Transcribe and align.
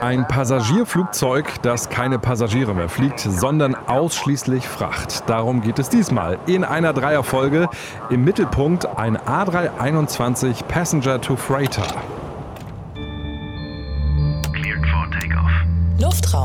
Ein 0.00 0.28
Passagierflugzeug, 0.28 1.60
das 1.62 1.88
keine 1.88 2.20
Passagiere 2.20 2.74
mehr 2.74 2.88
fliegt, 2.88 3.18
sondern 3.18 3.74
ausschließlich 3.74 4.68
Fracht. 4.68 5.28
Darum 5.28 5.62
geht 5.62 5.80
es 5.80 5.88
diesmal 5.88 6.38
in 6.46 6.62
einer 6.62 6.92
Dreierfolge. 6.92 7.68
Im 8.08 8.22
Mittelpunkt 8.22 8.86
ein 8.86 9.18
A321 9.18 10.64
Passenger 10.66 11.20
to 11.20 11.34
Freighter. 11.34 11.86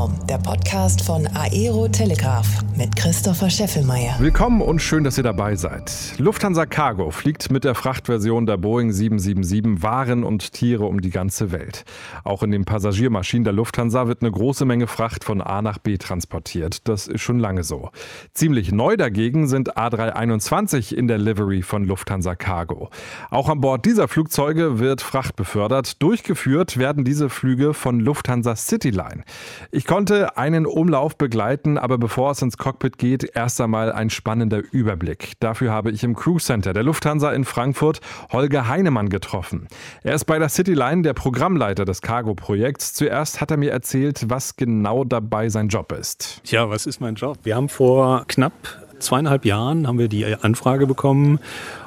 Luftraum, 0.02 0.26
der 0.26 0.38
Podcast 0.38 1.04
von 1.04 1.26
Aero 1.28 1.86
Telegraph 1.86 2.46
mit 2.76 2.96
Christopher 2.96 3.48
Scheffelmeier. 3.50 4.16
Willkommen 4.18 4.60
und 4.60 4.80
schön, 4.80 5.04
dass 5.04 5.16
ihr 5.16 5.22
dabei 5.22 5.54
seid. 5.54 6.14
Lufthansa 6.18 6.66
Cargo 6.66 7.10
fliegt 7.10 7.50
mit 7.50 7.64
der 7.64 7.74
Frachtversion 7.74 8.46
der 8.46 8.56
Boeing 8.56 8.90
777 8.90 9.82
Waren 9.82 10.24
und 10.24 10.52
Tiere 10.52 10.86
um 10.86 11.00
die 11.00 11.10
ganze 11.10 11.52
Welt. 11.52 11.84
Auch 12.24 12.42
in 12.42 12.50
den 12.50 12.64
Passagiermaschinen 12.64 13.44
der 13.44 13.52
Lufthansa 13.52 14.08
wird 14.08 14.22
eine 14.22 14.32
große 14.32 14.64
Menge 14.64 14.86
Fracht 14.86 15.24
von 15.24 15.40
A 15.40 15.62
nach 15.62 15.78
B 15.78 15.98
transportiert. 15.98 16.88
Das 16.88 17.06
ist 17.06 17.20
schon 17.20 17.38
lange 17.38 17.62
so. 17.62 17.90
Ziemlich 18.34 18.72
neu 18.72 18.96
dagegen 18.96 19.46
sind 19.46 19.76
A321 19.76 20.94
in 20.94 21.06
der 21.06 21.18
Livery 21.18 21.62
von 21.62 21.84
Lufthansa 21.84 22.34
Cargo. 22.34 22.90
Auch 23.30 23.48
an 23.48 23.60
Bord 23.60 23.84
dieser 23.84 24.08
Flugzeuge 24.08 24.78
wird 24.78 25.00
Fracht 25.00 25.36
befördert. 25.36 26.02
Durchgeführt 26.02 26.76
werden 26.76 27.04
diese 27.04 27.28
Flüge 27.28 27.74
von 27.74 28.00
Lufthansa 28.00 28.56
Cityline. 28.56 29.24
Ich 29.70 29.84
konnte 29.92 30.38
einen 30.38 30.64
Umlauf 30.64 31.18
begleiten, 31.18 31.76
aber 31.76 31.98
bevor 31.98 32.30
es 32.30 32.40
ins 32.40 32.56
Cockpit 32.56 32.96
geht, 32.96 33.24
erst 33.36 33.60
einmal 33.60 33.92
ein 33.92 34.08
spannender 34.08 34.62
Überblick. 34.72 35.34
Dafür 35.38 35.70
habe 35.70 35.90
ich 35.90 36.02
im 36.02 36.16
Crew 36.16 36.38
Center 36.38 36.72
der 36.72 36.82
Lufthansa 36.82 37.30
in 37.30 37.44
Frankfurt 37.44 38.00
Holger 38.32 38.68
Heinemann 38.68 39.10
getroffen. 39.10 39.68
Er 40.02 40.14
ist 40.14 40.24
bei 40.24 40.38
der 40.38 40.48
Cityline 40.48 41.02
der 41.02 41.12
Programmleiter 41.12 41.84
des 41.84 42.00
Cargo-Projekts. 42.00 42.94
Zuerst 42.94 43.42
hat 43.42 43.50
er 43.50 43.58
mir 43.58 43.70
erzählt, 43.70 44.30
was 44.30 44.56
genau 44.56 45.04
dabei 45.04 45.50
sein 45.50 45.68
Job 45.68 45.92
ist. 45.92 46.40
Tja, 46.44 46.70
was 46.70 46.86
ist 46.86 47.02
mein 47.02 47.16
Job? 47.16 47.40
Wir 47.42 47.54
haben 47.54 47.68
vor 47.68 48.24
knapp 48.28 48.54
zweieinhalb 48.98 49.44
Jahren 49.44 49.86
haben 49.86 49.98
wir 49.98 50.08
die 50.08 50.24
Anfrage 50.24 50.86
bekommen, 50.86 51.38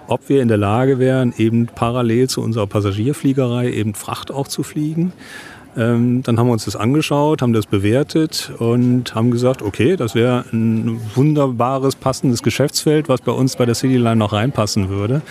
ob 0.06 0.30
wir 0.30 0.44
in 0.44 0.48
der 0.48 0.58
Lage 0.58 1.00
wären, 1.00 1.34
eben 1.38 1.66
parallel 1.66 2.30
zu 2.30 2.42
unserer 2.42 2.68
Passagierfliegerei 2.68 3.72
eben 3.72 3.96
Fracht 3.96 4.32
auch 4.32 4.48
zu 4.48 4.62
fliegen. 4.62 5.12
Ähm, 5.78 6.24
dann 6.24 6.40
haben 6.40 6.48
wir 6.48 6.54
uns 6.54 6.66
das 6.66 6.76
angeschaut, 6.76 7.42
haben 7.42 7.54
das 7.54 7.66
bewertet 7.66 8.52
und 8.60 9.14
haben 9.14 9.32
gesagt, 9.32 9.62
okay, 9.62 9.96
das 9.96 10.16
wäre 10.16 10.46
ein 10.54 11.00
wunderbares, 11.16 11.96
passendes 11.96 12.44
Geschäftsfeld, 12.44 13.10
was 13.10 13.22
bei 13.22 13.32
uns 13.32 13.56
bei 13.56 13.66
der 13.66 13.76
Cityline 13.76 14.16
noch 14.16 14.32
reinpassen 14.32 14.90
würde. 14.90 15.22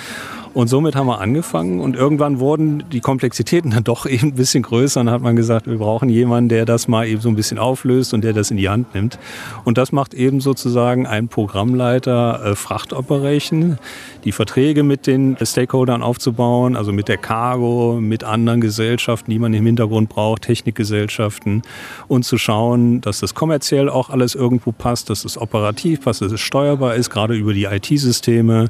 Und 0.55 0.69
somit 0.69 0.95
haben 0.95 1.09
wir 1.09 1.21
angefangen 1.21 1.81
und 1.81 1.97
irgendwann 1.97 2.39
wurden 2.39 2.85
die 2.93 3.01
Komplexitäten 3.01 3.73
dann 3.73 3.83
doch 3.83 4.07
eben 4.15 4.29
ein 4.29 4.35
bisschen 4.35 4.63
größer 4.63 5.01
und 5.01 5.07
dann 5.07 5.15
hat 5.15 5.21
man 5.21 5.35
gesagt, 5.35 5.67
wir 5.67 5.79
brauchen 5.79 6.09
jemanden, 6.09 6.49
der 6.49 6.65
das 6.65 6.87
mal 6.87 7.09
eben 7.09 7.21
so 7.21 7.29
ein 7.29 7.35
bisschen 7.35 7.59
auflöst 7.59 8.15
und 8.15 8.23
der 8.23 8.33
das 8.33 8.53
in 8.53 8.57
die 8.57 8.69
Hand 8.69 8.95
nimmt. 8.95 9.19
Und 9.65 9.79
das 9.79 9.91
macht 9.91 10.15
eben 10.15 10.41
sozusagen 10.41 11.09
ein 11.09 11.27
Programmleiter 11.27 12.45
äh, 12.45 12.55
Frachtoperation, 12.55 13.79
die 14.23 14.31
Verträge 14.31 14.85
mit 14.85 15.09
den 15.09 15.37
Stakeholdern 15.43 16.03
aufzubauen, 16.03 16.77
also 16.77 16.93
mit 16.93 17.09
der 17.09 17.17
Cargo, 17.17 17.99
mit 18.01 18.23
anderen 18.23 18.61
Gesellschaften, 18.61 19.33
die 19.33 19.41
man 19.41 19.53
im 19.55 19.67
Hintergrund 19.67 20.09
braucht, 20.09 20.43
Technikgesellschaften 20.43 21.63
und 22.07 22.25
zu 22.25 22.39
schauen, 22.39 23.01
dass 23.01 23.19
das 23.19 23.35
kommerziell 23.35 23.89
auch 23.89 24.09
alles 24.09 24.37
irgendwo 24.37 24.71
passt, 24.71 25.11
dass 25.11 25.25
es 25.25 25.37
operativ 25.37 26.03
passt, 26.03 26.23
dass 26.23 26.31
es 26.31 26.41
steuerbar 26.41 26.95
ist, 26.95 27.11
gerade 27.11 27.35
über 27.35 27.53
die 27.53 27.65
IT-Systeme 27.65 28.69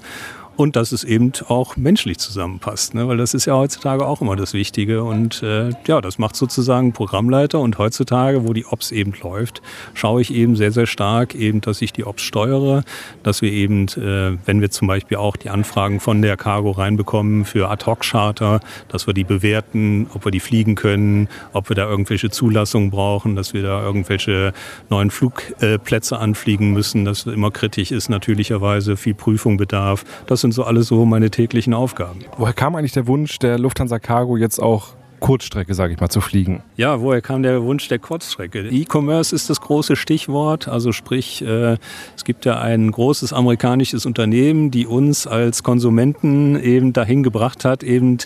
und 0.57 0.77
dass 0.77 0.93
es 0.93 1.05
eben 1.05 1.33
auch 1.49 1.77
menschlich 1.77 2.19
zusammenpasst, 2.19 2.95
ne? 2.95 3.09
weil 3.09 3.17
das 3.17 3.35
ist 3.35 3.47
ja 3.47 3.55
heutzutage 3.55 4.07
auch 4.07 4.21
immer 4.21 4.37
das 4.37 4.55
Wichtige 4.55 5.03
und 5.03 5.43
äh, 5.43 5.71
ja, 5.87 6.01
das 6.01 6.19
macht 6.19 6.37
sozusagen 6.37 6.93
Programmleiter 6.93 7.59
und 7.61 7.79
heutzutage, 7.79 8.47
wo 8.47 8.53
die 8.53 8.65
Ops 8.67 8.93
eben 8.93 9.13
läuft, 9.23 9.63
schaue 9.95 10.21
ich 10.21 10.33
eben 10.33 10.57
sehr, 10.57 10.71
sehr 10.71 10.87
stark 10.87 11.35
eben, 11.35 11.61
dass 11.61 11.83
ich 11.83 11.93
die 11.93 12.05
Ops 12.05 12.23
steuere, 12.23 12.85
dass 13.23 13.43
wir 13.43 13.51
eben, 13.51 13.89
äh, 13.89 14.39
wenn 14.47 14.61
wir 14.61 14.71
zum 14.71 14.89
Beispiel 14.89 15.17
auch 15.17 15.37
die 15.37 15.51
Anfragen 15.51 16.01
von 16.01 16.23
der 16.23 16.37
Cargo 16.37 16.71
reinbekommen 16.71 17.45
für 17.45 17.71
Ad-Hoc-Charter, 17.71 18.61
dass 18.89 19.07
wir 19.07 19.15
die 19.15 19.25
bewerten, 19.25 20.07
ob 20.15 20.25
wir 20.25 20.31
die 20.31 20.41
fliegen 20.41 20.77
können, 20.77 21.29
ob 21.53 21.69
wir 21.69 21.77
da 21.77 21.89
irgendwelche 21.89 22.31
Zulassungen 22.31 22.91
brauchen, 22.91 23.35
dass 23.35 23.55
wir 23.55 23.63
da 23.63 23.83
irgendwelche 23.83 24.53
neuen 24.91 25.11
Flugplätze 25.11 26.19
anfliegen 26.19 26.73
müssen, 26.73 27.05
das 27.05 27.27
immer 27.27 27.51
kritisch 27.51 27.91
ist, 27.91 28.09
natürlicherweise 28.09 28.97
viel 28.97 29.15
Prüfung 29.15 29.57
bedarf. 29.57 30.05
Das 30.27 30.44
sind 30.45 30.53
so 30.53 30.65
alles 30.65 30.89
so 30.89 31.07
meine 31.07 31.31
täglichen 31.31 31.73
Aufgaben. 31.73 32.21
Woher 32.37 32.53
kam 32.53 32.77
eigentlich 32.77 32.93
der 32.93 33.07
Wunsch 33.07 33.39
der 33.39 33.59
Lufthansa 33.59 33.99
Cargo 33.99 34.37
jetzt 34.37 34.59
auch 34.59 34.89
Kurzstrecke, 35.21 35.73
sage 35.73 35.95
ich 35.95 36.01
mal, 36.01 36.11
zu 36.11 36.21
fliegen? 36.21 36.63
Ja, 36.77 37.01
woher 37.01 37.23
kam 37.23 37.43
der 37.43 37.63
Wunsch 37.63 37.89
der 37.89 37.99
Kurzstrecke? 37.99 38.69
E-Commerce 38.69 39.35
ist 39.35 39.49
das 39.49 39.63
große 39.63 39.97
Stichwort. 39.97 40.69
Also 40.69 40.93
sprich, 40.93 41.41
äh, 41.41 41.79
es 42.15 42.25
gibt 42.25 42.45
ja 42.45 42.61
ein 42.61 42.91
großes 42.91 43.33
amerikanisches 43.33 44.05
Unternehmen, 44.05 44.71
die 44.71 44.87
uns 44.87 45.27
als 45.27 45.63
Konsumenten 45.63 46.61
eben 46.61 46.93
dahin 46.93 47.23
gebracht 47.23 47.65
hat, 47.65 47.83
eben 47.83 48.19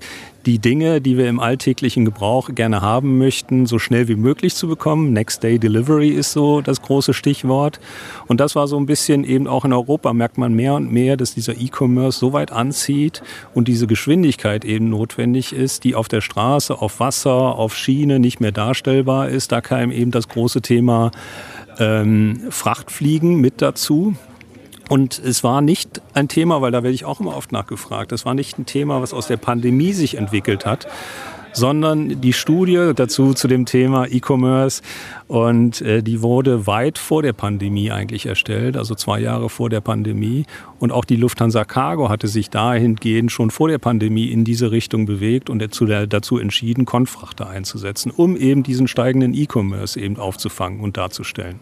die 0.48 0.58
Dinge, 0.58 1.02
die 1.02 1.18
wir 1.18 1.28
im 1.28 1.40
alltäglichen 1.40 2.06
Gebrauch 2.06 2.54
gerne 2.54 2.80
haben 2.80 3.18
möchten, 3.18 3.66
so 3.66 3.78
schnell 3.78 4.08
wie 4.08 4.16
möglich 4.16 4.54
zu 4.54 4.66
bekommen. 4.66 5.12
Next 5.12 5.42
Day 5.42 5.58
Delivery 5.58 6.08
ist 6.08 6.32
so 6.32 6.62
das 6.62 6.80
große 6.80 7.12
Stichwort. 7.12 7.80
Und 8.28 8.40
das 8.40 8.56
war 8.56 8.66
so 8.66 8.78
ein 8.78 8.86
bisschen 8.86 9.24
eben 9.24 9.46
auch 9.46 9.66
in 9.66 9.74
Europa 9.74 10.14
merkt 10.14 10.38
man 10.38 10.54
mehr 10.54 10.72
und 10.72 10.90
mehr, 10.90 11.18
dass 11.18 11.34
dieser 11.34 11.60
E-Commerce 11.60 12.18
so 12.18 12.32
weit 12.32 12.50
anzieht 12.50 13.22
und 13.52 13.68
diese 13.68 13.86
Geschwindigkeit 13.86 14.64
eben 14.64 14.88
notwendig 14.88 15.52
ist, 15.52 15.84
die 15.84 15.94
auf 15.94 16.08
der 16.08 16.22
Straße, 16.22 16.80
auf 16.80 16.98
Wasser, 16.98 17.30
auf 17.30 17.76
Schiene 17.76 18.18
nicht 18.18 18.40
mehr 18.40 18.52
darstellbar 18.52 19.28
ist. 19.28 19.52
Da 19.52 19.60
kam 19.60 19.90
eben 19.90 20.12
das 20.12 20.28
große 20.28 20.62
Thema 20.62 21.10
ähm, 21.78 22.40
Frachtfliegen 22.48 23.36
mit 23.36 23.60
dazu. 23.60 24.16
Und 24.88 25.18
es 25.18 25.44
war 25.44 25.60
nicht 25.60 26.00
ein 26.14 26.28
Thema, 26.28 26.62
weil 26.62 26.72
da 26.72 26.82
werde 26.82 26.94
ich 26.94 27.04
auch 27.04 27.20
immer 27.20 27.36
oft 27.36 27.52
nachgefragt, 27.52 28.12
es 28.12 28.24
war 28.24 28.34
nicht 28.34 28.58
ein 28.58 28.66
Thema, 28.66 29.02
was 29.02 29.12
aus 29.12 29.26
der 29.26 29.36
Pandemie 29.36 29.92
sich 29.92 30.16
entwickelt 30.16 30.64
hat, 30.64 30.86
sondern 31.52 32.20
die 32.20 32.32
Studie 32.32 32.92
dazu 32.94 33.34
zu 33.34 33.48
dem 33.48 33.66
Thema 33.66 34.06
E-Commerce 34.06 34.82
und 35.26 35.80
äh, 35.82 36.02
die 36.02 36.22
wurde 36.22 36.66
weit 36.66 36.98
vor 36.98 37.22
der 37.22 37.32
Pandemie 37.32 37.90
eigentlich 37.90 38.26
erstellt, 38.26 38.76
also 38.76 38.94
zwei 38.94 39.20
Jahre 39.20 39.48
vor 39.48 39.68
der 39.68 39.80
Pandemie. 39.80 40.44
Und 40.78 40.92
auch 40.92 41.04
die 41.04 41.16
Lufthansa 41.16 41.64
Cargo 41.64 42.08
hatte 42.08 42.28
sich 42.28 42.50
dahingehend 42.50 43.32
schon 43.32 43.50
vor 43.50 43.68
der 43.68 43.78
Pandemie 43.78 44.26
in 44.26 44.44
diese 44.44 44.70
Richtung 44.70 45.06
bewegt 45.06 45.50
und 45.50 45.58
dazu, 45.58 45.86
dazu 45.86 46.38
entschieden, 46.38 46.84
Konfrachter 46.84 47.48
einzusetzen, 47.48 48.12
um 48.14 48.36
eben 48.36 48.62
diesen 48.62 48.88
steigenden 48.88 49.34
E-Commerce 49.34 49.98
eben 49.98 50.16
aufzufangen 50.16 50.80
und 50.80 50.96
darzustellen. 50.96 51.60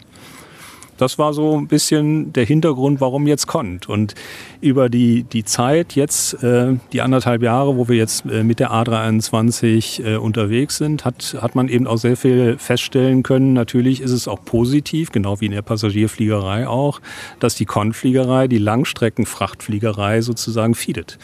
Das 0.97 1.17
war 1.17 1.33
so 1.33 1.57
ein 1.57 1.67
bisschen 1.67 2.33
der 2.33 2.45
Hintergrund, 2.45 3.01
warum 3.01 3.27
jetzt 3.27 3.47
Kont. 3.47 3.87
Und 3.87 4.15
über 4.61 4.89
die, 4.89 5.23
die 5.23 5.43
Zeit 5.43 5.95
jetzt, 5.95 6.43
äh, 6.43 6.75
die 6.91 7.01
anderthalb 7.01 7.41
Jahre, 7.43 7.77
wo 7.77 7.87
wir 7.87 7.95
jetzt 7.95 8.25
äh, 8.25 8.43
mit 8.43 8.59
der 8.59 8.71
A321 8.71 10.03
äh, 10.03 10.15
unterwegs 10.17 10.77
sind, 10.77 11.05
hat, 11.05 11.37
hat 11.39 11.55
man 11.55 11.67
eben 11.69 11.87
auch 11.87 11.97
sehr 11.97 12.17
viel 12.17 12.57
feststellen 12.57 13.23
können. 13.23 13.53
Natürlich 13.53 14.01
ist 14.01 14.11
es 14.11 14.27
auch 14.27 14.43
positiv, 14.43 15.11
genau 15.11 15.39
wie 15.39 15.45
in 15.45 15.51
der 15.51 15.61
Passagierfliegerei 15.61 16.67
auch, 16.67 16.99
dass 17.39 17.55
die 17.55 17.65
Kont-Fliegerei, 17.65 18.47
die 18.47 18.57
Langstreckenfrachtfliegerei 18.57 20.21
sozusagen 20.21 20.75
feedet. 20.75 21.17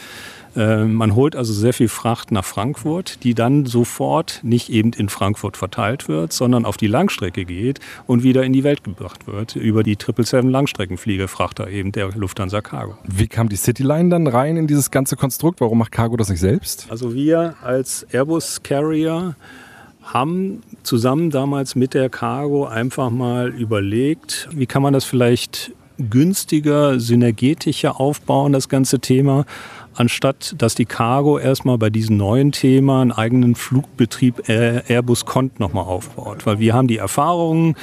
Äh, 0.55 0.85
man 0.85 1.15
holt 1.15 1.35
also 1.35 1.53
sehr 1.53 1.73
viel 1.73 1.87
Fracht 1.87 2.31
nach 2.31 2.45
Frankfurt, 2.45 3.23
die 3.23 3.33
dann 3.33 3.65
sofort 3.65 4.39
nicht 4.43 4.69
eben 4.69 4.93
in 4.93 5.09
Frankfurt 5.09 5.57
verteilt 5.57 6.07
wird, 6.07 6.33
sondern 6.33 6.65
auf 6.65 6.77
die 6.77 6.87
Langstrecke 6.87 7.45
geht 7.45 7.79
und 8.07 8.23
wieder 8.23 8.43
in 8.43 8.53
die 8.53 8.63
Welt 8.63 8.83
gebracht 8.83 9.27
wird 9.27 9.55
über 9.55 9.83
die 9.83 9.93
777 9.93 10.51
Langstreckenfliegerfrachter 10.51 11.69
eben 11.69 11.91
der 11.91 12.09
Lufthansa 12.11 12.61
Cargo. 12.61 12.97
Wie 13.03 13.27
kam 13.27 13.49
die 13.49 13.55
Cityline 13.55 14.09
dann 14.09 14.27
rein 14.27 14.57
in 14.57 14.67
dieses 14.67 14.91
ganze 14.91 15.15
Konstrukt? 15.15 15.61
Warum 15.61 15.79
macht 15.79 15.91
Cargo 15.91 16.17
das 16.17 16.29
nicht 16.29 16.39
selbst? 16.39 16.87
Also 16.89 17.13
wir 17.13 17.55
als 17.63 18.05
Airbus 18.11 18.61
Carrier 18.63 19.35
haben 20.03 20.61
zusammen 20.83 21.29
damals 21.29 21.75
mit 21.75 21.93
der 21.93 22.09
Cargo 22.09 22.65
einfach 22.65 23.09
mal 23.09 23.49
überlegt, 23.49 24.49
wie 24.51 24.65
kann 24.65 24.81
man 24.81 24.93
das 24.93 25.05
vielleicht 25.05 25.71
günstiger, 25.97 26.99
synergetischer 26.99 27.99
aufbauen, 27.99 28.51
das 28.51 28.67
ganze 28.67 28.99
Thema 28.99 29.45
anstatt 29.95 30.55
dass 30.57 30.75
die 30.75 30.85
Cargo 30.85 31.37
erstmal 31.37 31.77
bei 31.77 31.89
diesem 31.89 32.17
neuen 32.17 32.51
Thema 32.51 33.01
einen 33.01 33.11
eigenen 33.11 33.55
Flugbetrieb 33.55 34.47
Airbus 34.47 35.25
Cont 35.25 35.59
nochmal 35.59 35.85
aufbaut. 35.85 36.45
Weil 36.45 36.59
wir 36.59 36.73
haben 36.73 36.87
die 36.87 36.97
Erfahrungen, 36.97 37.75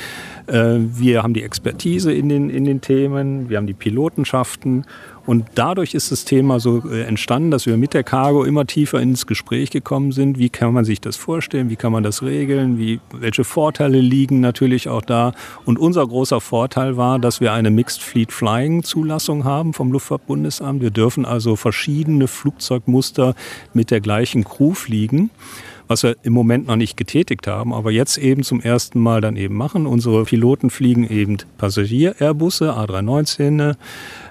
äh, 0.47 0.77
wir 0.79 1.23
haben 1.23 1.35
die 1.35 1.43
Expertise 1.43 2.13
in 2.13 2.29
den, 2.29 2.51
in 2.51 2.65
den 2.65 2.81
Themen, 2.81 3.49
wir 3.49 3.57
haben 3.57 3.67
die 3.67 3.75
Pilotenschaften 3.75 4.85
Und 5.27 5.47
dadurch 5.55 5.95
ist 5.95 6.11
das 6.11 6.25
Thema 6.25 6.61
so 6.61 6.83
äh, 6.91 7.03
entstanden, 7.03 7.51
dass 7.51 7.67
wir 7.67 7.77
mit 7.77 7.95
der 7.95 8.03
Cargo 8.03 8.45
immer 8.45 8.67
tiefer 8.67 9.01
ins 9.01 9.27
Gespräch 9.27 9.71
gekommen 9.71 10.13
sind. 10.13 10.39
Wie 10.39 10.49
kann 10.49 10.73
man 10.73 10.85
sich 10.85 11.01
das 11.01 11.17
vorstellen? 11.17 11.71
Wie 11.71 11.77
kann 11.77 11.93
man 11.93 12.03
das 12.03 12.23
regeln? 12.23 12.79
Wie, 12.79 13.01
welche 13.13 13.45
Vorteile 13.45 14.01
liegen 14.01 14.41
natürlich 14.41 14.89
auch 14.89 15.03
da? 15.03 15.33
Und 15.65 15.79
unser 15.79 16.07
großer 16.07 16.41
Vorteil 16.41 16.97
war, 16.97 17.19
dass 17.19 17.41
wir 17.41 17.53
eine 17.53 17.71
Mixed 17.71 18.03
Fleet 18.03 18.33
Flying 18.33 18.83
Zulassung 18.83 19.45
haben 19.45 19.73
vom 19.73 19.93
Luftfahrtbundesamt. 19.93 20.81
Wir 20.83 20.91
dürfen 20.91 21.25
also 21.25 21.57
verschiedene 21.57 22.27
Flugzeugmuster 22.27 23.35
mit 23.75 23.91
der 23.91 24.01
gleichen 24.01 24.45
Crew 24.45 24.73
fliegen 24.75 25.31
was 25.91 26.05
wir 26.05 26.17
im 26.23 26.33
Moment 26.33 26.69
noch 26.69 26.77
nicht 26.77 26.97
getätigt 26.97 27.49
haben, 27.49 27.75
aber 27.75 27.91
jetzt 27.91 28.17
eben 28.17 28.45
zum 28.45 28.61
ersten 28.61 29.01
Mal 29.01 29.21
dann 29.21 29.35
eben 29.35 29.57
machen. 29.57 29.89
Unsere 29.89 30.25
Piloten 30.25 30.71
fliegen 30.71 31.11
eben 31.11 31.39
Passagier-Airbusse, 31.59 32.77
A319 32.77 33.75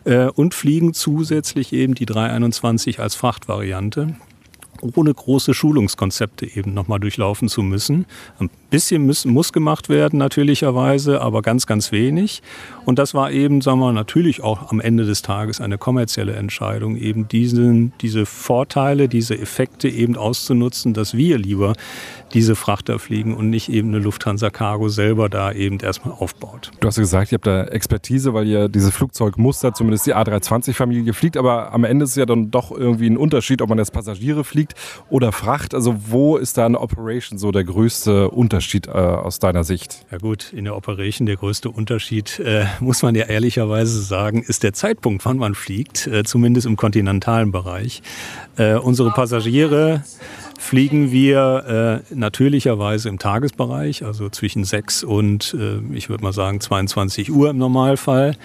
äh, 0.06 0.28
und 0.28 0.54
fliegen 0.54 0.94
zusätzlich 0.94 1.74
eben 1.74 1.96
die 1.96 2.06
321 2.06 3.02
als 3.02 3.16
Frachtvariante 3.16 4.16
ohne 4.96 5.14
große 5.14 5.54
Schulungskonzepte 5.54 6.46
eben 6.46 6.74
nochmal 6.74 7.02
durchlaufen 7.02 7.50
zu 7.50 7.62
müssen. 7.62 8.06
Ein 8.40 8.50
bisschen 8.70 9.06
muss, 9.06 9.26
muss 9.26 9.54
gemacht 9.54 9.90
werden, 9.90 10.20
natürlicherweise, 10.20 11.22
aber 11.22 11.42
ganz, 11.42 11.66
ganz 11.66 11.92
wenig. 11.92 12.42
Und 12.86 13.00
das 13.00 13.14
war 13.14 13.32
eben, 13.32 13.62
sagen 13.62 13.80
wir, 13.80 13.92
natürlich 13.92 14.42
auch 14.42 14.72
am 14.72 14.80
Ende 14.80 15.06
des 15.06 15.22
Tages 15.22 15.62
eine 15.62 15.78
kommerzielle 15.78 16.34
Entscheidung, 16.34 16.96
eben 16.96 17.28
diesen, 17.28 17.94
diese 18.02 18.26
Vorteile, 18.26 19.08
diese 19.08 19.38
Effekte 19.38 19.90
eben 19.90 20.16
auszunutzen, 20.16 20.94
dass 20.94 21.16
wir 21.16 21.38
lieber 21.38 21.74
diese 22.34 22.56
Frachter 22.56 23.00
fliegen 23.00 23.36
und 23.36 23.50
nicht 23.50 23.70
eben 23.70 23.90
eine 23.90 24.00
Lufthansa 24.00 24.50
Cargo 24.50 24.90
selber 24.90 25.30
da 25.30 25.52
eben 25.52 25.80
erstmal 25.80 26.14
aufbaut. 26.14 26.72
Du 26.80 26.88
hast 26.88 26.98
ja 26.98 27.02
gesagt, 27.02 27.32
ihr 27.32 27.38
habt 27.38 27.48
da 27.48 27.64
Expertise, 27.66 28.34
weil 28.34 28.48
ihr 28.48 28.70
diese 28.70 28.92
Flugzeugmuster, 28.92 29.74
zumindest 29.74 30.06
die 30.06 30.16
A320-Familie 30.16 31.14
fliegt, 31.14 31.38
aber 31.38 31.74
am 31.74 31.84
Ende 31.84 32.04
ist 32.04 32.12
es 32.12 32.16
ja 32.18 32.26
dann 32.26 32.52
doch 32.52 32.72
irgendwie 32.72 33.08
ein 33.08 33.18
Unterschied, 33.18 33.62
ob 33.62 33.70
man 33.70 33.80
jetzt 33.80 33.94
Passagiere 33.94 34.44
fliegt 34.44 34.76
oder 35.10 35.32
Fracht. 35.32 35.74
Also 35.74 35.96
wo 36.08 36.38
ist 36.38 36.58
da 36.58 36.66
eine 36.66 36.80
Operation 36.80 37.40
so 37.40 37.52
der 37.52 37.64
größte 37.64 38.30
Unterschied 38.30 38.59
äh, 38.88 38.92
aus 38.92 39.40
deiner 39.40 39.64
Sicht? 39.64 40.06
Ja 40.12 40.18
gut, 40.18 40.54
in 40.54 40.66
der 40.66 40.76
Operation 40.76 41.26
der 41.26 41.36
größte 41.36 41.70
Unterschied, 41.70 42.40
äh, 42.40 42.66
muss 42.80 43.02
man 43.02 43.16
ja 43.16 43.26
ehrlicherweise 43.26 44.02
sagen, 44.02 44.44
ist 44.44 44.64
der 44.64 44.74
Zeitpunkt, 44.74 45.26
wann 45.26 45.38
man 45.38 45.56
fliegt, 45.56 46.08
äh, 46.08 46.24
zumindest 46.24 46.68
im 46.68 46.76
kontinentalen 46.76 47.52
Bereich. 47.52 48.02
Äh, 48.58 48.76
unsere 48.76 49.12
Passagiere 49.12 50.04
fliegen 50.60 51.12
wir 51.12 52.04
äh, 52.12 52.14
natürlicherweise 52.14 53.08
im 53.08 53.18
Tagesbereich, 53.18 54.04
also 54.04 54.30
zwischen 54.30 54.66
6 54.66 55.06
und 55.06 55.56
äh, 55.58 55.80
ich 55.96 56.10
würde 56.10 56.22
mal 56.22 56.34
sagen 56.34 56.60
22 56.60 57.32
Uhr 57.32 57.50
im 57.50 57.58
Normalfall. 57.58 58.36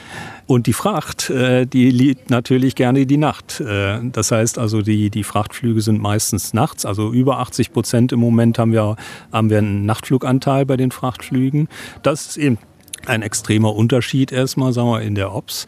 Und 0.46 0.68
die 0.68 0.72
Fracht, 0.72 1.28
äh, 1.30 1.66
die 1.66 1.90
liegt 1.90 2.30
natürlich 2.30 2.76
gerne 2.76 3.04
die 3.04 3.16
Nacht. 3.16 3.60
Äh, 3.60 3.98
das 4.12 4.30
heißt 4.30 4.58
also, 4.58 4.80
die, 4.80 5.10
die 5.10 5.24
Frachtflüge 5.24 5.80
sind 5.80 6.00
meistens 6.00 6.54
nachts, 6.54 6.86
also 6.86 7.12
über 7.12 7.40
80 7.40 7.72
Prozent 7.72 8.12
im 8.12 8.20
Moment 8.20 8.60
haben 8.60 8.72
wir, 8.72 8.96
haben 9.32 9.50
wir 9.50 9.58
einen 9.58 9.84
Nachtfluganteil 9.84 10.66
bei 10.66 10.76
den 10.76 10.92
Frachtflügen. 10.92 11.68
Das 12.04 12.28
ist 12.28 12.36
eben 12.36 12.58
ein 13.06 13.22
extremer 13.22 13.74
Unterschied 13.74 14.30
erstmal, 14.30 14.72
sagen 14.72 14.88
wir, 14.88 15.02
in 15.02 15.16
der 15.16 15.34
Ops. 15.34 15.66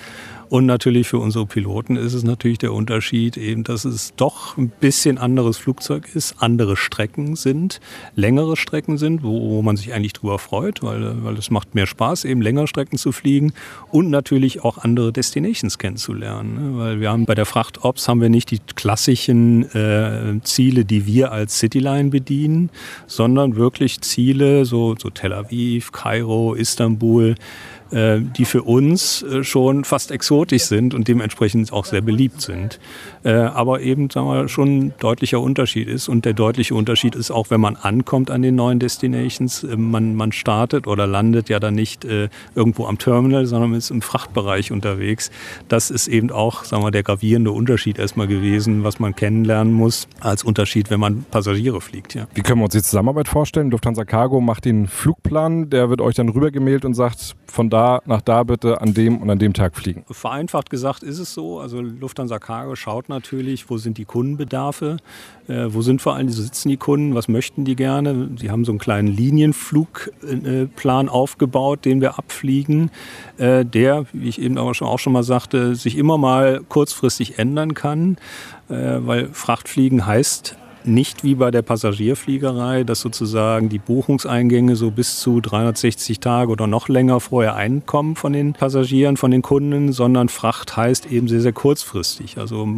Und 0.49 0.67
natürlich 0.67 1.09
für 1.09 1.19
unsere 1.19 1.47
Piloten 1.47 1.97
ist 1.97 2.15
es 2.15 2.23
natürlich 2.23 2.59
der 2.59 2.73
Unterschied 2.73 3.37
eben, 3.37 3.65
dass 3.65 3.85
es 3.85 4.15
doch 4.17 4.57
ein 4.57 4.69
bisschen 4.69 5.19
anderes 5.19 5.59
Flugzeug 5.59 6.09
ist, 6.15 6.37
andere 6.39 6.77
Strecken 6.77 7.35
sind, 7.35 7.81
längere 8.15 8.57
Strecken 8.57 8.97
sind, 8.97 9.25
wo, 9.25 9.51
wo 9.51 9.63
man 9.63 9.77
sich 9.77 9.93
eigentlich 9.93 10.13
drüber 10.13 10.39
freut, 10.39 10.83
weil, 10.83 11.25
weil 11.25 11.35
es 11.35 11.51
macht 11.51 11.75
mehr 11.75 11.87
Spaß, 11.87 12.25
eben 12.25 12.43
längere 12.43 12.69
Strecken 12.69 12.97
zu 12.97 13.11
fliegen 13.11 13.55
und 13.91 14.11
natürlich 14.11 14.63
auch 14.63 14.79
andere 14.79 15.13
Destinations 15.13 15.79
kennenzulernen. 15.79 16.55
Ne? 16.55 16.79
Weil 16.79 17.01
wir 17.01 17.11
haben 17.11 17.27
bei 17.27 17.35
der 17.35 17.47
Frachtops 17.47 18.09
haben 18.09 18.21
wir 18.21 18.29
nicht 18.29 18.51
die 18.53 18.61
klassischen 18.77 19.65
äh, 19.75 20.41
Ziele, 20.43 20.85
die 20.85 21.07
wir 21.07 21.33
als 21.33 21.59
Cityline 21.59 22.11
bedienen, 22.11 22.71
sondern 23.07 23.57
wirklich 23.57 24.01
Ziele, 24.03 24.65
so, 24.65 24.95
so 24.97 25.11
Tel 25.11 25.33
Aviv, 25.33 25.91
Kairo, 25.91 26.55
Istanbul, 26.55 27.35
die 27.91 28.45
für 28.45 28.63
uns 28.63 29.23
äh, 29.23 29.45
schon 29.45 29.85
fast 29.85 30.11
exotisch 30.11 30.65
sind 30.65 30.95
und 30.95 31.09
dementsprechend 31.09 31.73
auch 31.73 31.85
sehr 31.85 32.01
beliebt 32.01 32.41
sind. 32.41 32.79
Äh, 33.25 33.33
aber 33.33 33.81
eben 33.81 34.11
sagen 34.11 34.29
wir, 34.29 34.49
schon 34.49 34.79
ein 34.79 34.95
deutlicher 34.99 35.41
Unterschied 35.41 35.89
ist. 35.89 36.09
Und 36.09 36.25
der 36.25 36.33
deutliche 36.33 36.75
Unterschied 36.75 37.15
ist 37.15 37.31
auch, 37.31 37.51
wenn 37.51 37.61
man 37.61 37.77
ankommt 37.77 38.31
an 38.31 38.43
den 38.43 38.55
neuen 38.55 38.79
Destinations, 38.79 39.67
man, 39.77 40.15
man 40.15 40.33
startet 40.33 40.87
oder 40.87 41.07
landet 41.07 41.49
ja 41.49 41.61
dann 41.61 41.75
nicht 41.75 42.05
irgendwo 42.55 42.87
am 42.87 42.99
Terminal, 42.99 43.47
sondern 43.47 43.75
ist 43.75 43.91
im 43.91 44.03
Frachtbereich 44.03 44.73
unterwegs. 44.73 45.31
Das 45.69 45.91
ist 45.91 46.09
eben 46.09 46.31
auch 46.31 46.65
sagen 46.65 46.83
wir, 46.83 46.91
der 46.91 47.03
gravierende 47.03 47.53
Unterschied 47.53 47.99
erstmal 47.99 48.27
gewesen, 48.27 48.85
was 48.85 48.99
man 48.99 49.15
kennenlernen 49.15 49.73
muss 49.73 50.09
als 50.21 50.45
Unterschied, 50.45 50.91
wenn 50.91 51.01
man 51.01 51.25
Passagiere 51.31 51.81
fliegt. 51.81 52.15
Ja. 52.15 52.27
Wie 52.35 52.43
können 52.43 52.61
wir 52.61 52.65
uns 52.65 52.75
die 52.75 52.83
Zusammenarbeit 52.83 53.29
vorstellen? 53.29 53.71
Lufthansa 53.71 54.05
Cargo 54.05 54.41
macht 54.41 54.65
den 54.65 54.87
Flugplan, 54.87 55.71
der 55.71 55.91
wird 55.91 56.01
euch 56.01 56.15
dann 56.15 56.29
rübergemailt 56.29 56.85
und 56.85 56.95
sagt, 56.95 57.37
von 57.47 57.71
da 57.71 57.76
da 57.77 58.01
nach 58.07 58.23
da 58.23 58.43
bitte 58.43 58.81
an 58.81 58.95
dem 58.95 59.19
und 59.19 59.29
an 59.29 59.39
dem 59.39 59.53
Tag 59.53 59.77
fliegen? 59.77 60.05
Vereinfacht 60.11 60.71
gesagt 60.71 61.03
ist 61.03 61.19
es 61.19 61.35
so. 61.35 61.61
Also 61.61 61.83
Lufthansa 61.83 62.39
Cargo 62.39 62.75
schaut 62.75 63.11
natürlich, 63.11 63.69
wo 63.69 63.77
sind 63.77 63.99
die 63.99 64.07
Kundenbedarfe, 64.07 64.97
äh, 65.47 65.67
wo 65.69 65.83
sind 65.83 66.01
vor 66.01 66.15
allem, 66.15 66.31
so 66.31 66.43
sitzen 66.43 66.71
die 66.71 66.79
Kunden, 66.79 67.15
was 67.15 67.29
möchten 67.29 67.67
die 67.67 67.77
gerne. 67.77 68.31
Sie 68.39 68.51
haben 68.51 68.65
so 68.65 68.73
einen 68.73 68.79
kleinen 68.79 69.09
Linienflugplan 69.09 71.11
aufgebaut, 71.11 71.85
den 71.85 72.01
wir 72.01 72.19
abfliegen, 72.19 72.91
äh, 73.37 73.67
der, 73.67 74.07
wie 74.15 74.29
ich 74.29 74.41
eben 74.41 74.57
auch 74.57 74.73
schon, 74.73 74.89
auch 74.89 74.99
schon 74.99 75.13
mal 75.13 75.23
sagte, 75.23 75.75
sich 75.75 75.99
immer 75.99 76.17
mal 76.17 76.63
kurzfristig 76.69 77.39
ändern 77.39 77.75
kann, 77.75 78.17
äh, 78.71 79.01
weil 79.01 79.29
Frachtfliegen 79.29 80.07
heißt 80.07 80.57
nicht 80.87 81.25
wie 81.25 81.35
bei 81.35 81.51
der 81.51 81.63
Passagierfliegerei, 81.63 82.85
dass 82.85 83.01
sozusagen 83.01 83.69
die 83.69 83.79
Buchungseingänge 83.79 84.77
so 84.77 84.91
bis 84.91 85.21
zu 85.21 85.41
360 85.41 86.21
Tage 86.21 86.51
oder 86.51 86.67
noch 86.67 86.89
länger 86.89 87.21
vorher 87.21 87.57
einkommen 87.57 88.17
von 88.17 88.33
den 88.33 88.53
Passagieren, 88.53 89.17
von 89.17 89.31
den 89.31 89.43
Kunden, 89.43 89.93
sondern 89.93 90.29
Fracht 90.29 90.77
heißt 90.77 91.11
eben 91.11 91.29
sehr, 91.29 91.41
sehr 91.41 91.53
kurzfristig. 91.53 92.39
Also 92.39 92.69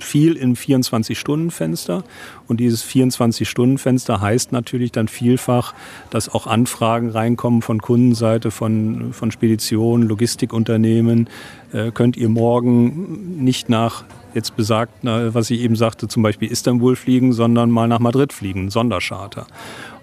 viel 0.00 0.36
im 0.36 0.54
24-Stunden-Fenster. 0.54 2.04
Und 2.48 2.60
dieses 2.60 2.84
24-Stunden-Fenster 2.84 4.20
heißt 4.20 4.52
natürlich 4.52 4.92
dann 4.92 5.08
vielfach, 5.08 5.74
dass 6.10 6.28
auch 6.28 6.46
Anfragen 6.46 7.10
reinkommen 7.10 7.62
von 7.62 7.80
Kundenseite, 7.80 8.50
von, 8.50 9.12
von 9.12 9.30
Speditionen, 9.30 10.08
Logistikunternehmen. 10.08 11.28
Äh, 11.72 11.90
könnt 11.90 12.16
ihr 12.16 12.28
morgen 12.28 13.42
nicht 13.42 13.68
nach 13.68 14.04
jetzt 14.34 14.56
besagt, 14.56 14.92
was 15.02 15.50
ich 15.50 15.60
eben 15.60 15.76
sagte, 15.76 16.08
zum 16.08 16.22
Beispiel 16.22 16.50
Istanbul 16.50 16.96
fliegen, 16.96 17.32
sondern 17.32 17.70
mal 17.70 17.88
nach 17.88 18.00
Madrid 18.00 18.32
fliegen, 18.32 18.70
Sondercharter. 18.70 19.46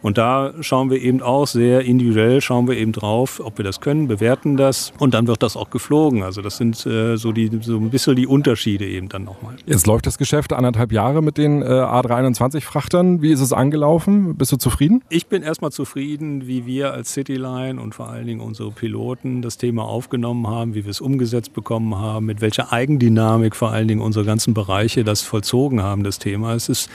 Und 0.02 0.18
da 0.18 0.54
schauen 0.62 0.90
wir 0.90 1.02
eben 1.02 1.22
auch 1.22 1.48
sehr 1.48 1.82
individuell, 1.82 2.42
schauen 2.42 2.68
wir 2.68 2.76
eben 2.76 2.92
drauf, 2.92 3.40
ob 3.44 3.58
wir 3.58 3.66
das 3.66 3.82
können, 3.82 4.08
bewerten 4.08 4.58
das 4.58 4.94
und 4.98 5.14
dann 5.14 5.28
wird 5.28 5.44
das 5.44 5.56
auch 5.56 5.70
geflogen. 5.70 6.24
Also 6.24 6.42
das 6.42 6.58
sind 6.58 6.86
äh, 6.86 7.18
so, 7.18 7.32
die, 7.32 7.50
so 7.62 7.78
ein 7.78 7.90
bisschen 7.90 8.16
die 8.16 8.28
Unterschiede 8.28 8.86
eben 8.86 9.10
dann 9.10 9.24
nochmal. 9.24 9.56
Jetzt 9.66 9.86
läuft 9.86 10.08
das 10.08 10.18
Geschäft 10.18 10.54
anderthalb 10.54 10.92
Jahre 10.92 11.22
mit 11.22 11.38
den 11.38 11.62
äh, 11.62 11.66
A321-Frachtern. 11.66 13.22
Wie 13.22 13.32
ist 13.32 13.42
es 13.42 13.54
angelaufen? 13.54 14.36
Bist 14.36 14.52
du 14.52 14.58
zufrieden? 14.58 15.04
Ich 15.10 15.28
bin 15.28 15.44
erstmal 15.44 15.72
zufrieden, 15.72 16.48
wie 16.48 16.66
wir 16.66 16.94
als 16.94 17.14
Cityline 17.14 17.80
und 17.80 17.94
vor 17.94 18.10
allen 18.10 18.26
Dingen 18.26 18.42
unsere 18.42 18.72
Piloten 18.72 19.42
das 19.42 19.58
Thema 19.58 19.84
aufgenommen 19.84 20.48
haben, 20.48 20.74
wie 20.74 20.84
wir 20.84 20.92
es 20.92 21.02
umgesetzt 21.02 21.54
bekommen 21.54 21.96
haben, 21.96 22.26
mit 22.26 22.42
welcher 22.42 22.74
Eigendynamik 22.74 23.56
vor 23.56 23.72
allen 23.72 23.88
Dingen 23.88 24.02
unsere 24.02 24.26
ganzen 24.26 24.54
Bereiche 24.54 25.04
das 25.04 25.22
vollzogen 25.22 25.84
haben, 25.84 26.04
das 26.04 26.18
Thema. 26.18 26.56
Es 26.56 26.70
ist, 26.70 26.90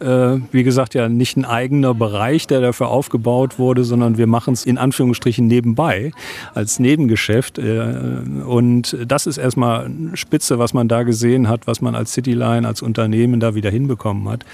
wie 0.00 0.62
gesagt, 0.62 0.94
ja 0.94 1.08
nicht 1.08 1.36
ein 1.36 1.44
eigener 1.44 1.94
Bereich 1.94 2.46
der 2.46 2.60
dafür 2.60 2.88
aufgebaut 2.88 3.58
wurde, 3.58 3.84
sondern 3.84 4.18
wir 4.18 4.26
machen 4.26 4.54
es 4.54 4.66
in 4.66 4.78
Anführungsstrichen 4.78 5.46
nebenbei 5.46 6.12
als 6.54 6.78
Nebengeschäft. 6.78 7.58
Äh, 7.58 8.22
und 8.46 8.96
das 9.06 9.26
ist 9.26 9.38
erstmal 9.38 9.90
spitze, 10.14 10.58
was 10.58 10.74
man 10.74 10.88
da 10.88 11.02
gesehen 11.02 11.48
hat, 11.48 11.66
was 11.66 11.80
man 11.80 11.94
als 11.94 12.12
Cityline, 12.12 12.66
als 12.66 12.82
Unternehmen 12.82 13.40
da 13.40 13.54
wieder 13.54 13.70
hinbekommen 13.70 14.28
hat. 14.28 14.44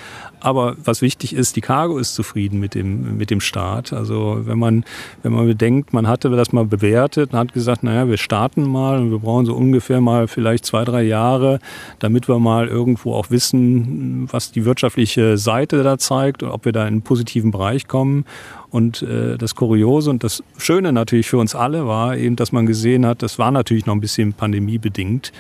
Aber 0.41 0.77
was 0.85 1.03
wichtig 1.03 1.35
ist, 1.35 1.57
die 1.57 1.61
Cargo 1.61 1.99
ist 1.99 2.15
zufrieden 2.15 2.61
mit 2.61 2.75
dem, 2.75 3.19
mit 3.19 3.31
dem 3.31 3.41
Start. 3.41 3.93
Also 3.93 4.41
wenn 4.45 4.59
man, 4.59 4.85
wenn 5.23 5.33
man 5.33 5.47
bedenkt, 5.47 5.93
man 5.93 6.09
hatte 6.09 6.31
das 6.31 6.53
mal 6.53 6.65
bewertet 6.65 7.33
und 7.33 7.39
hat 7.39 7.53
gesagt, 7.53 7.83
naja, 7.83 8.09
wir 8.09 8.17
starten 8.17 8.63
mal 8.67 8.99
und 8.99 9.11
wir 9.11 9.19
brauchen 9.19 9.47
so 9.47 9.55
ungefähr 9.55 10.01
mal 10.01 10.29
vielleicht 10.29 10.65
zwei, 10.65 10.85
drei 10.85 11.03
Jahre, 11.03 11.59
damit 11.99 12.29
wir 12.29 12.39
mal 12.39 12.69
irgendwo 12.69 13.15
auch 13.15 13.31
wissen, 13.31 14.29
was 14.31 14.51
die 14.51 14.65
wirtschaftliche 14.65 15.37
Seite 15.41 15.83
da 15.83 15.99
zeigt 15.99 16.43
und 16.43 16.51
ob 16.51 16.65
wir 16.65 16.73
da 16.73 16.83
in 16.83 16.89
einen 16.89 17.03
positiven 17.03 17.51
Bereich 17.51 17.89
kommen. 17.89 18.25
Und 18.71 19.03
äh, 19.03 19.37
das 19.37 19.55
Kuriose 19.57 20.11
und 20.11 20.23
das 20.23 20.45
Schöne 20.57 20.93
natürlich 20.93 21.29
für 21.29 21.39
uns 21.39 21.55
alle 21.55 21.87
war 21.87 22.17
eben, 22.17 22.37
dass 22.37 22.53
man 22.53 22.67
gesehen 22.67 23.05
hat, 23.05 23.23
das 23.23 23.39
war 23.39 23.51
natürlich 23.51 23.87
noch 23.87 23.95
ein 23.95 24.01
bisschen 24.01 24.33
pandemiebedingt, 24.33 25.33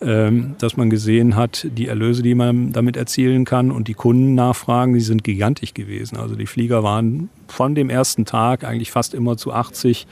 ähm, 0.00 0.56
dass 0.58 0.76
man 0.76 0.90
gesehen 0.90 1.36
hat, 1.36 1.66
die 1.70 1.86
Erlöse, 1.86 2.22
die 2.22 2.34
man 2.34 2.72
damit 2.72 2.96
erzielen 2.96 3.44
kann 3.44 3.70
und 3.70 3.86
die 3.86 3.94
Kundennachfragen, 3.94 4.94
die 4.94 5.00
sind 5.00 5.22
gigantisch 5.22 5.74
gewesen. 5.74 6.16
Also 6.16 6.34
die 6.34 6.46
Flieger 6.46 6.82
waren 6.82 7.28
von 7.46 7.76
dem 7.76 7.88
ersten 7.88 8.24
Tag 8.24 8.64
eigentlich 8.64 8.90
fast 8.90 9.14
immer 9.14 9.36
zu 9.36 9.52
80 9.52 10.08